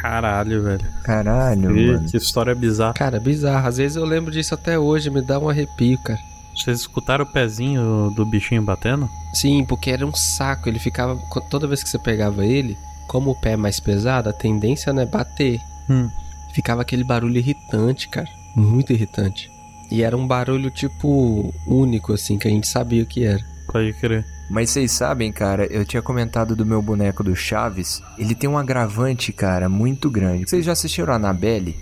[0.00, 0.84] Caralho, velho.
[1.02, 2.08] Caralho, Que, mano.
[2.08, 2.94] que história bizarra.
[2.94, 3.66] Cara, bizarro.
[3.68, 6.20] Às vezes eu lembro disso até hoje, me dá um arrepio, cara.
[6.54, 9.08] Vocês escutaram o pezinho do bichinho batendo?
[9.32, 10.68] Sim, porque era um saco.
[10.68, 11.18] Ele ficava.
[11.50, 12.76] Toda vez que você pegava ele,
[13.08, 15.60] como o pé é mais pesado, a tendência né, é bater.
[15.90, 16.08] Hum.
[16.52, 18.28] Ficava aquele barulho irritante, cara.
[18.54, 19.50] Muito irritante.
[19.90, 23.42] E era um barulho, tipo, único, assim, que a gente sabia o que era.
[23.72, 24.24] Pode crer.
[24.50, 28.02] Mas vocês sabem, cara, eu tinha comentado do meu boneco do Chaves.
[28.18, 30.48] Ele tem um agravante, cara, muito grande.
[30.48, 31.76] Vocês já assistiram a Anabelle?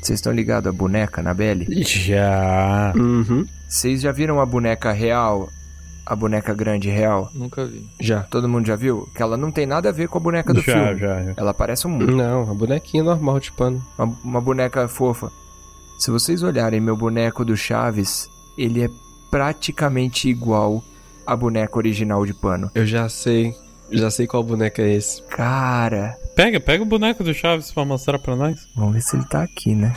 [0.00, 1.66] Vocês estão ligados à boneca Anabelle?
[1.84, 2.92] Já.
[2.96, 3.46] Uhum.
[3.68, 5.48] Vocês já viram a boneca real?
[6.04, 7.30] A boneca grande real?
[7.32, 7.88] Nunca vi.
[8.00, 8.22] Já.
[8.24, 9.08] Todo mundo já viu?
[9.14, 10.98] Que ela não tem nada a ver com a boneca do já, filme.
[10.98, 11.34] já, já.
[11.36, 13.80] Ela parece um, Não, a bonequinha normal de pano.
[13.96, 15.30] uma, uma boneca fofa.
[16.00, 18.90] Se vocês olharem meu boneco do Chaves, ele é
[19.30, 20.82] praticamente igual
[21.26, 22.70] à boneca original de pano.
[22.74, 23.54] Eu já sei.
[23.90, 25.22] Já sei qual boneco é esse.
[25.24, 28.66] Cara, Pega, pega o boneco do Chaves pra mostrar pra nós.
[28.74, 29.92] vamos ver se ele tá aqui, né?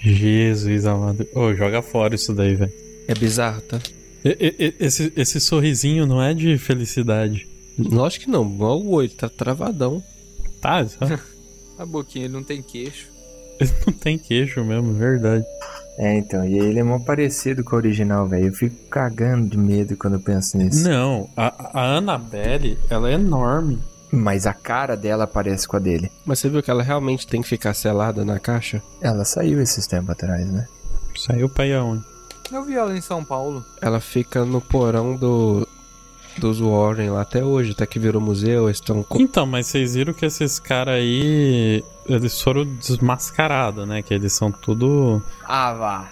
[0.00, 1.26] Jesus amado.
[1.34, 2.72] Ô, joga fora isso daí, velho.
[3.06, 3.78] É bizarro, tá?
[4.24, 7.46] E- e- Esse, esse sorrisinho não é de felicidade.
[7.78, 8.44] Lógico que não.
[8.50, 10.02] Igual o olho, tá travadão.
[10.60, 10.98] Tá, só-
[11.78, 13.08] A boquinha, ele não tem queixo.
[13.58, 15.44] ele não tem queixo mesmo, verdade.
[16.00, 18.46] É, então, e ele é mó parecido com o original, velho.
[18.46, 20.88] Eu fico cagando de medo quando eu penso nisso.
[20.88, 23.78] Não, a, a Annabelle, ela é enorme.
[24.10, 26.10] Mas a cara dela parece com a dele.
[26.24, 28.82] Mas você viu que ela realmente tem que ficar selada na caixa?
[29.00, 30.66] Ela saiu esses tempos atrás, né?
[31.14, 32.02] Saiu pra ir aonde?
[32.50, 33.62] Eu vi ela em São Paulo.
[33.82, 35.68] Ela fica no porão do
[36.38, 39.20] dos Warren lá até hoje, até que virou museu, eles estão com...
[39.20, 44.02] Então, mas vocês viram que esses caras aí, eles foram desmascarados, né?
[44.02, 45.22] Que eles são tudo...
[45.44, 46.08] Ah, vá.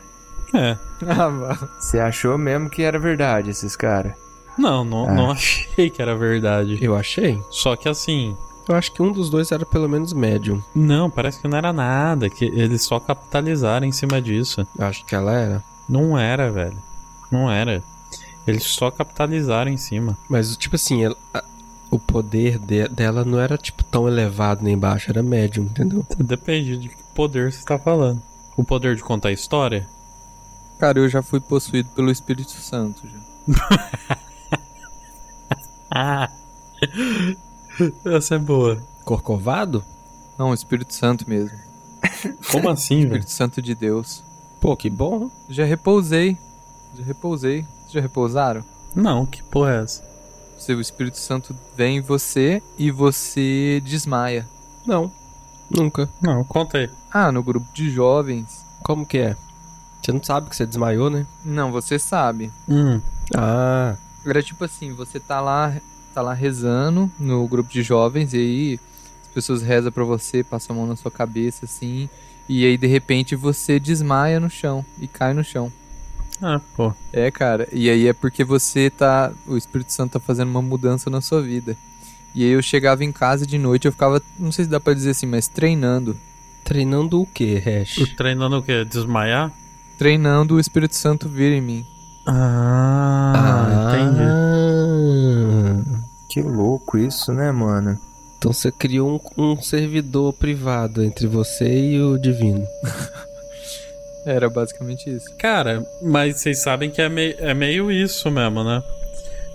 [0.55, 0.77] É.
[1.07, 1.69] Ah, vá.
[1.79, 4.13] Você achou mesmo que era verdade esses caras?
[4.59, 5.13] Não, não, Ah.
[5.15, 6.79] não achei que era verdade.
[6.83, 7.41] Eu achei.
[7.51, 8.37] Só que assim,
[8.69, 10.61] Eu acho que um dos dois era pelo menos médium.
[10.75, 14.67] não, parece que não era nada, que eles só capitalizaram em cima disso.
[14.77, 15.65] Eu acho que ela era.
[15.89, 16.77] Não era, velho.
[17.31, 17.83] Não era.
[18.49, 20.17] Eles só capitalizaram em cima.
[20.29, 21.45] Mas, tipo assim, ela- a-
[21.91, 26.05] o poder de- dela não era, tipo, tão elevado nem baixo, era médium, entendeu?
[26.19, 28.23] Depende de que poder você tá falando.
[28.57, 29.87] O poder de contar história?
[30.79, 34.19] Cara, eu já fui possuído pelo Espírito Santo já.
[35.91, 36.31] Ah!
[38.05, 38.79] Essa é boa.
[39.05, 39.85] Corcovado?
[40.39, 41.57] Não, Espírito Santo mesmo.
[42.53, 43.07] Como assim, velho?
[43.07, 44.23] Espírito Santo de Deus.
[44.61, 45.31] Pô, que bom.
[45.49, 46.37] Já repousei.
[46.97, 47.65] Já repousei.
[47.89, 48.63] Vocês já repousaram?
[48.95, 50.05] Não, que porra é essa?
[50.59, 54.47] Seu Espírito Santo vem em você e você desmaia.
[54.85, 55.11] Não,
[55.71, 56.07] nunca.
[56.21, 56.91] Não, conta aí.
[57.11, 58.65] Ah, no grupo de jovens.
[58.83, 59.37] Como que é?
[60.03, 61.27] Você não sabe que você desmaiou, né?
[61.45, 62.53] Não, você sabe.
[62.69, 63.01] Hum,
[63.35, 63.97] Ah,
[64.27, 65.75] Era tipo assim, você tá lá,
[66.13, 68.81] tá lá rezando no grupo de jovens e aí
[69.23, 72.09] as pessoas rezam pra você, passam a mão na sua cabeça assim,
[72.49, 75.73] e aí de repente você desmaia no chão e cai no chão.
[76.41, 76.93] Ah, pô.
[77.13, 81.11] É, cara, e aí é porque você tá, o Espírito Santo tá fazendo uma mudança
[81.11, 81.77] na sua vida.
[82.35, 84.95] E aí eu chegava em casa de noite, eu ficava, não sei se dá pra
[84.95, 86.17] dizer assim, mas treinando,
[86.63, 88.15] treinando o que, Hash?
[88.17, 88.85] Treinando o quê?
[88.85, 89.53] Desmaiar?
[89.99, 91.87] treinando o Espírito Santo vir em mim.
[92.25, 94.23] Ah, entendi.
[95.83, 95.99] entendi.
[96.29, 97.99] Que louco isso, né, mano?
[98.39, 102.65] Então você criou um, um servidor privado entre você e o divino.
[104.29, 105.35] Era basicamente isso.
[105.39, 108.83] Cara, mas vocês sabem que é, mei é meio isso mesmo, né?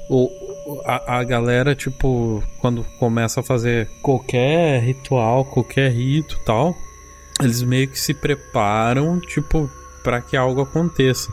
[0.10, 0.32] O,
[0.84, 6.76] a, a galera, tipo, quando começa a fazer qualquer ritual, qualquer rito tal,
[7.40, 9.70] eles meio que se preparam, tipo,
[10.04, 11.32] para que algo aconteça.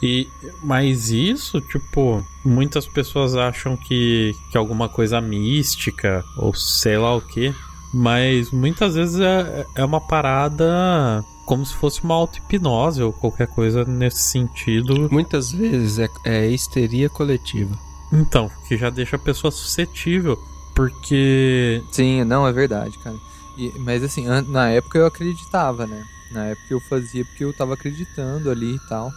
[0.00, 0.28] E
[0.62, 7.16] mas isso, tipo, muitas pessoas acham que, que é alguma coisa mística ou sei lá
[7.16, 7.52] o que,
[7.92, 13.82] mas muitas vezes é, é uma parada como se fosse uma auto-hipnose ou qualquer coisa
[13.82, 15.08] nesse sentido.
[15.10, 17.74] Muitas vezes é, é histeria coletiva.
[18.12, 20.38] Então, que já deixa a pessoa suscetível,
[20.74, 21.82] porque.
[21.90, 23.16] Sim, não, é verdade, cara.
[23.56, 26.04] E, mas assim, na época eu acreditava, né?
[26.30, 29.10] Na época eu fazia porque eu tava acreditando ali e tal.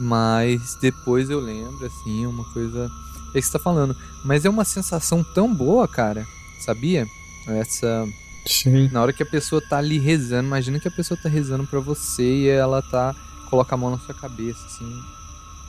[0.00, 2.90] Mas depois eu lembro, assim, uma coisa.
[3.34, 3.96] É que você tá falando.
[4.24, 6.26] Mas é uma sensação tão boa, cara.
[6.58, 7.06] Sabia?
[7.46, 8.04] Essa.
[8.48, 8.88] Sim.
[8.90, 11.80] Na hora que a pessoa tá ali rezando, imagina que a pessoa tá rezando para
[11.80, 13.14] você e ela tá.
[13.50, 14.90] coloca a mão na sua cabeça, assim.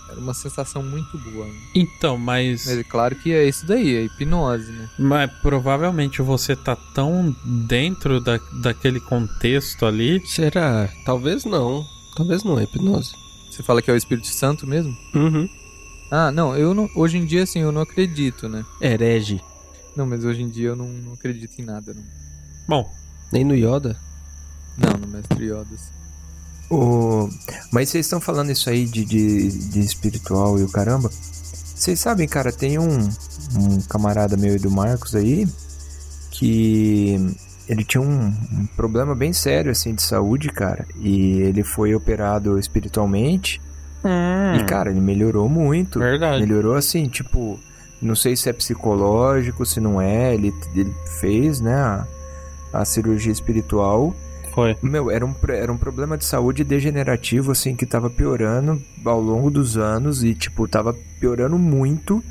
[0.09, 1.45] Era uma sensação muito boa.
[1.45, 1.53] Né?
[1.75, 2.65] Então, mas.
[2.65, 4.89] Mas é claro que é isso daí, é hipnose, né?
[4.97, 10.25] Mas provavelmente você tá tão dentro da, daquele contexto ali.
[10.25, 10.89] Será?
[11.05, 11.85] Talvez não.
[12.15, 13.11] Talvez não é hipnose.
[13.51, 14.97] Você fala que é o Espírito Santo mesmo?
[15.13, 15.47] Uhum.
[16.09, 16.89] Ah, não, eu não.
[16.95, 18.65] Hoje em dia, assim, eu não acredito, né?
[18.81, 19.39] Herege.
[19.95, 22.03] Não, mas hoje em dia eu não, não acredito em nada, não.
[22.69, 22.87] Bom.
[23.33, 23.97] Nem no Yoda?
[24.77, 25.65] Não, no Mestre Yoda.
[26.69, 27.27] O...
[27.71, 31.09] Mas vocês estão falando isso aí de, de, de espiritual e o caramba.
[31.09, 33.09] Vocês sabem, cara, tem um,
[33.57, 35.47] um camarada meu e do Marcos aí
[36.29, 37.35] que
[37.67, 40.85] ele tinha um, um, problema bem sério, assim, de saúde, cara.
[40.99, 43.59] E ele foi operado espiritualmente.
[44.05, 44.57] Hum.
[44.59, 45.97] E, cara, ele melhorou muito.
[45.97, 46.39] Verdade.
[46.39, 47.59] Melhorou, assim, tipo...
[47.99, 50.33] Não sei se é psicológico, se não é.
[50.35, 52.07] Ele, ele fez, né, a,
[52.71, 54.15] a cirurgia espiritual.
[54.53, 54.75] Foi.
[54.81, 59.49] Meu, era um, era um problema de saúde degenerativo, assim, que tava piorando ao longo
[59.49, 60.23] dos anos.
[60.23, 62.23] E, tipo, tava piorando muito.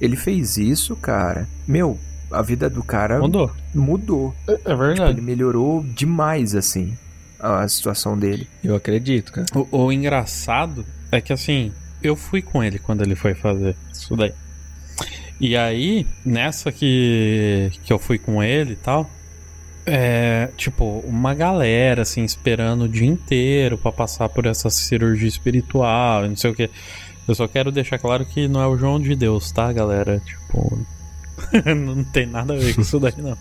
[0.00, 1.48] Ele fez isso, cara.
[1.66, 1.98] Meu,
[2.30, 3.50] a vida do cara mudou.
[3.74, 4.34] Mudou.
[4.46, 4.94] É, é verdade.
[4.94, 6.96] Tipo, ele melhorou demais, assim,
[7.38, 8.46] a situação dele.
[8.62, 9.46] Eu acredito, cara.
[9.54, 14.16] O, o, engraçado é que, assim, eu fui com ele quando ele foi fazer isso
[14.16, 14.32] daí.
[15.40, 19.08] E aí, nessa que, que eu fui com ele e tal,
[19.90, 26.28] é, tipo, uma galera, assim, esperando o dia inteiro para passar por essa cirurgia espiritual
[26.28, 26.70] não sei o que.
[27.26, 30.20] Eu só quero deixar claro que não é o João de Deus, tá, galera?
[30.20, 30.78] Tipo,
[31.74, 33.36] não tem nada a ver com isso daí, não.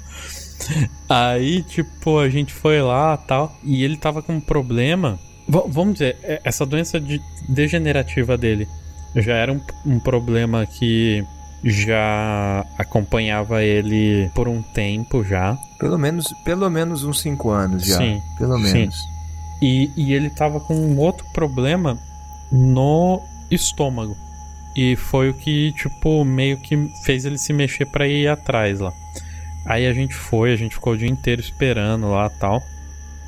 [1.07, 5.19] Aí, tipo, a gente foi lá tal, e ele tava com um problema.
[5.47, 8.67] V vamos dizer, é, essa doença de degenerativa dele
[9.15, 11.25] já era um, um problema que
[11.69, 15.57] já acompanhava ele por um tempo já.
[15.79, 17.97] Pelo menos, pelo menos uns 5 anos já.
[17.97, 18.21] Sim.
[18.37, 18.95] Pelo menos.
[18.95, 19.07] Sim.
[19.61, 21.97] E, e ele tava com um outro problema
[22.51, 24.15] no estômago.
[24.75, 28.93] E foi o que, tipo, meio que fez ele se mexer para ir atrás lá.
[29.65, 32.61] Aí a gente foi, a gente ficou o dia inteiro esperando lá tal.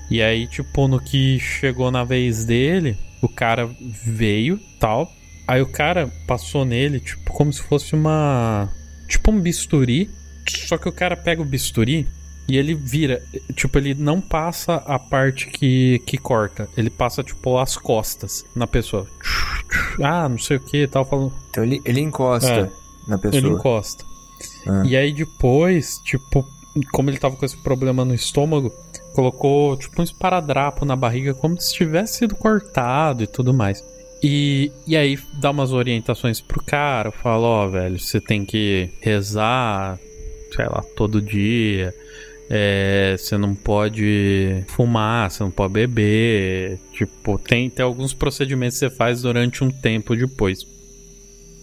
[0.10, 3.70] E aí, tipo, no que chegou na vez dele, o cara
[4.06, 5.12] veio tal.
[5.50, 8.70] Aí o cara passou nele, tipo, como se fosse uma.
[9.08, 10.08] Tipo um bisturi.
[10.48, 12.08] Só que o cara pega o bisturi
[12.48, 13.20] e ele vira.
[13.56, 16.70] Tipo, ele não passa a parte que, que corta.
[16.78, 19.08] Ele passa, tipo, as costas na pessoa.
[20.00, 21.04] Ah, não sei o que tal.
[21.04, 21.34] Falando.
[21.50, 22.70] Então ele, ele encosta é,
[23.08, 23.42] na pessoa.
[23.42, 24.06] Ele encosta.
[24.68, 24.84] Ah.
[24.86, 26.48] E aí depois, tipo,
[26.92, 28.72] como ele tava com esse problema no estômago,
[29.16, 33.84] colocou, tipo, um esparadrapo na barriga, como se tivesse sido cortado e tudo mais.
[34.22, 38.90] E, e aí dá umas orientações pro cara, fala, ó, oh, velho, você tem que
[39.02, 39.98] rezar,
[40.54, 41.94] sei lá, todo dia.
[42.52, 46.80] É, você não pode fumar, você não pode beber.
[46.94, 50.66] Tipo, tem, tem alguns procedimentos que você faz durante um tempo depois.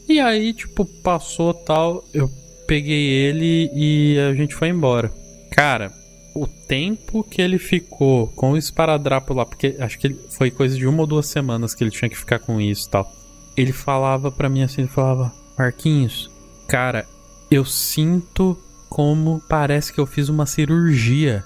[0.09, 2.31] E aí, tipo, passou tal, eu
[2.67, 5.11] peguei ele e a gente foi embora.
[5.51, 5.93] Cara,
[6.37, 10.87] o tempo que ele ficou com o esparadrapo lá, porque acho que foi coisa de
[10.87, 13.11] uma ou duas semanas que ele tinha que ficar com isso e tal.
[13.57, 16.31] Ele falava para mim assim, ele falava, Marquinhos,
[16.69, 17.07] cara,
[17.51, 18.59] eu sinto
[18.89, 21.43] como parece que eu fiz uma cirurgia.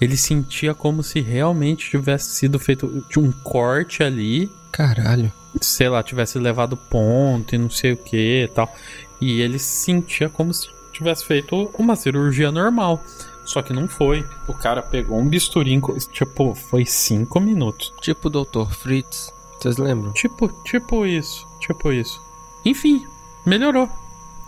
[0.00, 4.50] Ele sentia como se realmente tivesse sido feito um corte ali.
[4.72, 5.32] Caralho.
[5.60, 8.74] Sei lá, tivesse levado ponto e não sei o que e tal.
[9.20, 13.02] E ele sentia como se tivesse feito uma cirurgia normal.
[13.44, 14.24] Só que não foi.
[14.48, 15.80] O cara pegou um bisturi,
[16.12, 17.92] tipo, foi cinco minutos.
[18.00, 18.70] Tipo o Dr.
[18.72, 19.32] Fritz.
[19.60, 20.12] Vocês lembram?
[20.12, 21.46] Tipo, tipo isso.
[21.60, 22.20] Tipo isso.
[22.64, 23.06] Enfim,
[23.44, 23.88] melhorou.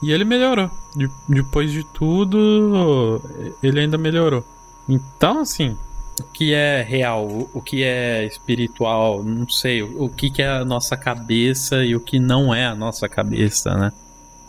[0.02, 0.70] E ele melhorou.
[0.94, 3.20] De- depois de tudo,
[3.62, 4.44] ele ainda melhorou.
[4.88, 5.76] Então, assim,
[6.20, 9.82] o que é real, o, o que é espiritual, não sei.
[9.82, 13.08] O, o que, que é a nossa cabeça e o que não é a nossa
[13.08, 13.92] cabeça, né?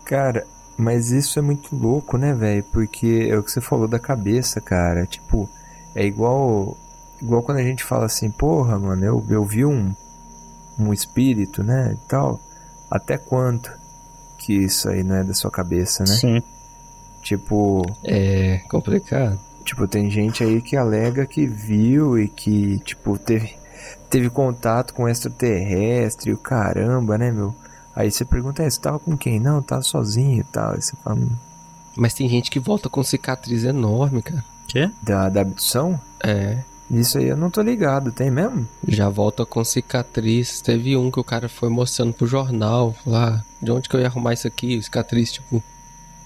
[0.06, 0.46] Cara,
[0.78, 2.64] mas isso é muito louco, né, velho?
[2.72, 5.06] Porque é o que você falou da cabeça, cara.
[5.06, 5.50] Tipo,
[5.96, 6.78] é igual
[7.22, 9.92] igual quando a gente fala assim, porra, mano, eu, eu vi um,
[10.78, 12.40] um espírito, né, e tal.
[12.92, 13.72] Até quanto
[14.38, 16.14] que isso aí não é da sua cabeça, né?
[16.16, 16.44] Sim.
[17.24, 19.40] Tipo, É complicado.
[19.66, 23.56] tipo, tem gente aí que alega que viu e que, tipo, teve,
[24.10, 27.54] teve contato com extraterrestre, e o caramba, né, meu?
[28.00, 29.40] Aí você pergunta, é, você tava com quem?
[29.40, 30.74] Não, tava sozinho e tal.
[30.74, 31.30] Aí você fala, "Hum,
[31.96, 34.46] Mas tem gente que volta com cicatriz enorme, cara.
[34.68, 34.92] Quê?
[35.02, 36.00] da, da abdução?
[36.24, 36.60] É.
[36.92, 38.68] Isso aí eu não tô ligado, tem mesmo?
[38.88, 40.62] Já volta com cicatriz.
[40.62, 43.44] Teve um que o cara foi mostrando pro jornal lá.
[43.60, 44.80] De onde que eu ia arrumar isso aqui?
[44.82, 45.64] Cicatriz, tipo,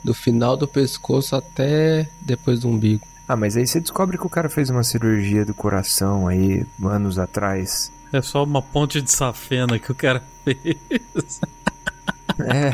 [0.03, 3.07] do final do pescoço até depois do umbigo.
[3.27, 7.17] Ah, mas aí você descobre que o cara fez uma cirurgia do coração aí anos
[7.17, 7.91] atrás.
[8.11, 11.39] É só uma ponte de safena que o cara fez.
[12.39, 12.71] É,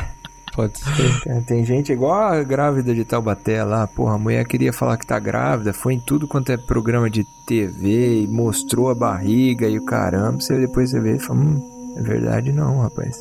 [0.57, 1.21] Pode ser.
[1.23, 5.05] cara, tem gente igual a grávida de Taubaté lá, porra, a mulher queria falar que
[5.05, 9.77] tá grávida, foi em tudo quanto é programa de TV e mostrou a barriga e
[9.77, 13.15] o caramba, você depois você vê e fala, hum, é verdade não, rapaz.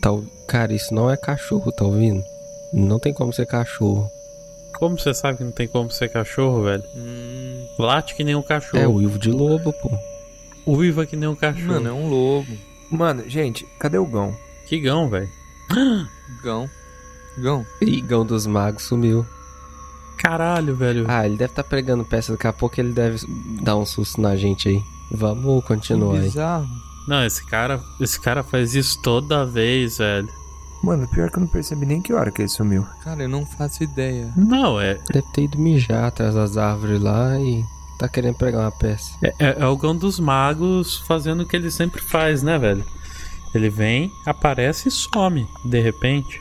[0.00, 0.22] Tal...
[0.46, 2.22] Cara, isso não é cachorro, tá ouvindo?
[2.72, 4.08] Não tem como ser cachorro.
[4.78, 6.84] Como você sabe que não tem como ser cachorro, velho?
[6.96, 8.82] Hum, Late que nem um cachorro.
[8.82, 9.90] É o uivo de lobo, pô.
[10.66, 11.66] Uiva que nem um cachorro.
[11.66, 12.56] mano, é um lobo.
[12.90, 14.34] Mano, gente, cadê o Gão?
[14.68, 15.28] Que gão, velho.
[16.42, 16.68] Gão.
[17.38, 17.66] Gão.
[17.80, 19.24] Igão dos magos sumiu.
[20.16, 21.04] Caralho, velho.
[21.08, 22.32] Ah, ele deve estar pregando peça.
[22.32, 23.18] Daqui a pouco ele deve
[23.62, 24.82] dar um susto na gente aí.
[25.10, 26.24] Vamos continuar Que aí.
[26.24, 26.66] bizarro.
[27.06, 30.28] Não, esse cara, esse cara faz isso toda vez, velho.
[30.82, 32.84] Mano, pior que eu não percebi nem que hora que ele sumiu.
[33.02, 34.32] Cara, eu não faço ideia.
[34.36, 37.64] Não, é, Deve ter ido mijar atrás das árvores lá e
[37.98, 39.12] tá querendo pregar uma peça.
[39.22, 42.84] é, é o gão dos magos fazendo o que ele sempre faz, né, velho?
[43.54, 46.40] Ele vem, aparece e some, de repente.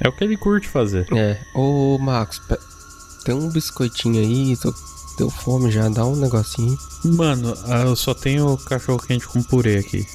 [0.00, 1.06] É o que ele curte fazer.
[1.14, 1.40] É.
[1.54, 2.58] Ô, Marcos, pe-
[3.24, 4.72] tem um biscoitinho aí, tô,
[5.18, 6.76] deu fome já, dá um negocinho.
[7.04, 10.06] Mano, ah, eu só tenho cachorro quente com purê aqui.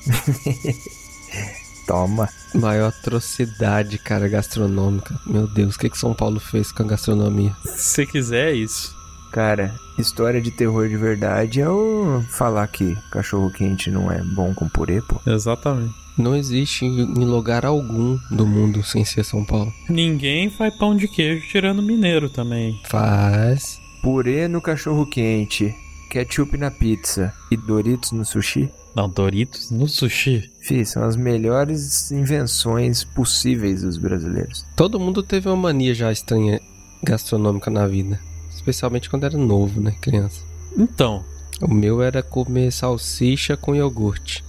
[1.86, 2.30] Toma.
[2.56, 5.20] Maior atrocidade, cara, gastronômica.
[5.26, 7.54] Meu Deus, o que que São Paulo fez com a gastronomia?
[7.76, 8.96] Se quiser, é isso.
[9.32, 14.54] Cara, história de terror de verdade é o falar que cachorro quente não é bom
[14.54, 15.20] com purê, pô.
[15.26, 15.94] Exatamente.
[16.18, 19.74] Não existe em lugar algum do mundo sem ser São Paulo.
[19.90, 22.80] Ninguém faz pão de queijo tirando mineiro também.
[22.86, 23.80] Faz.
[24.02, 25.74] Purê no cachorro quente,
[26.10, 28.70] ketchup na pizza e Doritos no sushi?
[28.96, 30.52] Não, Doritos no sushi.
[30.62, 34.66] Fih, são as melhores invenções possíveis dos brasileiros.
[34.76, 36.62] Todo mundo teve uma mania já estranha
[37.02, 38.20] gastronômica na vida.
[38.54, 40.42] Especialmente quando era novo, né, criança.
[40.78, 41.24] Então,
[41.62, 44.44] O meu era comer salsicha com iogurte.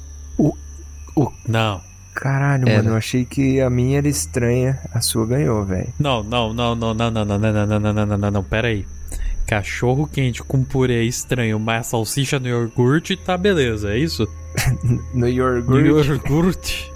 [1.47, 1.81] Não.
[2.15, 2.77] Caralho, Era.
[2.79, 5.93] mano, eu achei que a minha era estranha, a sua ganhou, velho.
[5.99, 8.45] Não, não, não, não, não, não, não, não, não, não, não, não, não, não, não,
[8.45, 8.87] pera aí.
[9.47, 14.27] Cachorro quente com purê estranho, mas salsicha no iogurte, tá beleza, é isso?
[15.13, 16.09] No No iogurte.
[16.09, 16.93] iogurte.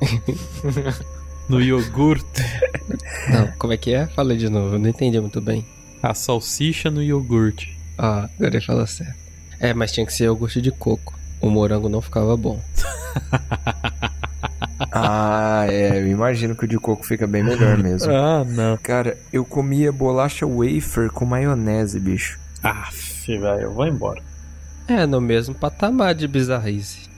[1.48, 2.42] no iogurte.
[3.28, 4.06] Não, como é que é?
[4.06, 5.66] Fala de novo, eu não entendi muito bem.
[6.02, 7.76] A salsicha no iogurte.
[7.98, 9.16] Ah, agora ele fala certo.
[9.58, 11.18] É, mas tinha que ser iogurte de coco.
[11.40, 12.60] O morango não ficava bom.
[14.92, 18.12] Ah, é, eu imagino que o de coco fica bem melhor mesmo.
[18.12, 18.76] Ah, não.
[18.76, 22.38] Cara, eu comia bolacha wafer com maionese, bicho.
[22.62, 24.22] Aff, velho, eu vou embora.
[24.86, 27.08] É, no mesmo patamar de bizarrice.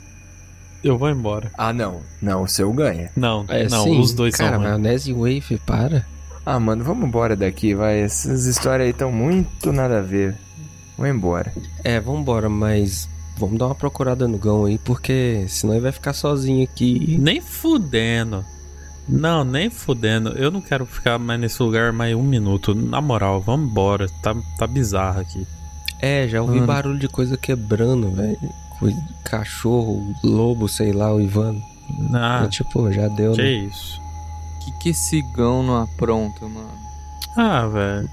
[0.83, 1.51] Eu vou embora.
[1.59, 2.01] Ah, não.
[2.23, 3.11] Não, o seu ganha.
[3.15, 4.01] Não, É, não, sim.
[4.01, 4.71] os dois Cara, são ruins.
[4.71, 6.07] maionese e wafer, para.
[6.45, 8.01] Ah, mano, vamos embora daqui, vai.
[8.01, 10.35] Essas histórias aí estão muito nada a ver.
[10.97, 11.53] Vamos embora.
[11.85, 16.13] É, vambora, mas vamos dar uma procurada no Gão aí, porque senão ele vai ficar
[16.13, 17.17] sozinho aqui.
[17.21, 18.45] Nem fudendo.
[19.09, 20.31] Não, nem fudendo.
[20.31, 22.75] Eu não quero ficar mais nesse lugar mais um minuto.
[22.75, 24.07] Na moral, vamos embora.
[24.23, 25.47] Tá, tá bizarro aqui.
[26.01, 26.67] É, já ouvi Mano.
[26.67, 28.39] barulho de coisa quebrando, velho.
[29.25, 31.57] Cachorro, lobo, sei lá, o Ivan.
[32.15, 33.51] Ah, tipo, já deu, que né?
[33.51, 34.01] isso.
[34.65, 36.71] Que que esse gão não apronta, mano?
[37.37, 38.09] Ah, velho.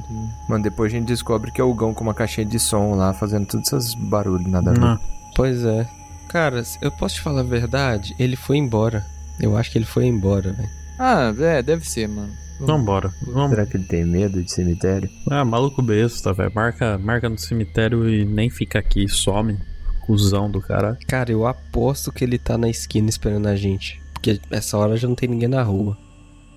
[0.00, 0.28] Pariu.
[0.48, 3.12] Mano, depois a gente descobre que é o Gão com uma caixinha de som lá,
[3.12, 4.80] fazendo todos esses barulhos, nada a ver.
[4.80, 4.98] Não.
[5.34, 5.88] Pois é.
[6.28, 8.14] Cara, eu posso te falar a verdade?
[8.18, 9.04] Ele foi embora.
[9.40, 10.68] Eu acho que ele foi embora, velho.
[10.98, 12.32] Ah, é, deve ser, mano.
[12.60, 13.12] Vambora.
[13.26, 13.50] Vamos.
[13.50, 15.10] Será que ele tem medo de cemitério?
[15.28, 16.52] Ah, maluco besta, velho.
[16.54, 19.08] Marca, marca no cemitério e nem fica aqui.
[19.08, 19.58] Some.
[20.06, 20.96] Cusão do cara.
[21.06, 24.00] Cara, eu aposto que ele tá na esquina esperando a gente.
[24.12, 25.96] Porque essa hora já não tem ninguém na rua.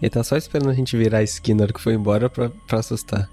[0.01, 2.49] Ele tá só esperando a gente virar a esquina na hora que foi embora pra,
[2.67, 3.29] pra assustar.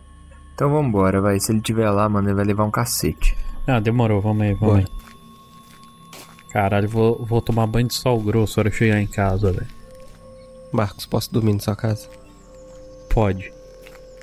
[0.55, 1.39] Então vambora, vai.
[1.41, 3.37] Se ele tiver lá, mano, ele vai levar um cacete.
[3.67, 4.87] Ah, demorou, vamos aí, vamos Bora.
[4.87, 5.03] aí.
[6.53, 9.67] Caralho, vou, vou tomar banho de sol grosso na hora que chegar em casa, velho.
[10.73, 12.09] Marcos, posso dormir na sua casa?
[13.11, 13.53] Pode,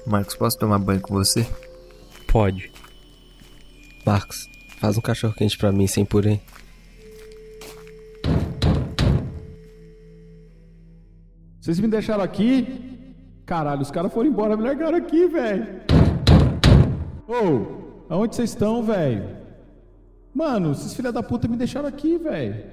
[0.05, 1.45] Marcos, posso tomar banho com você?
[2.27, 2.71] pode.
[4.05, 4.47] Marcos,
[4.79, 6.39] faz um cachorro quente pra mim sem purê.
[11.69, 13.13] Vocês me deixaram aqui?
[13.45, 15.67] Caralho, os caras foram embora, me largaram aqui, velho.
[17.27, 19.23] Ô, aonde vocês estão, velho?
[20.33, 22.65] Mano, esses filha da puta me deixaram aqui, velho.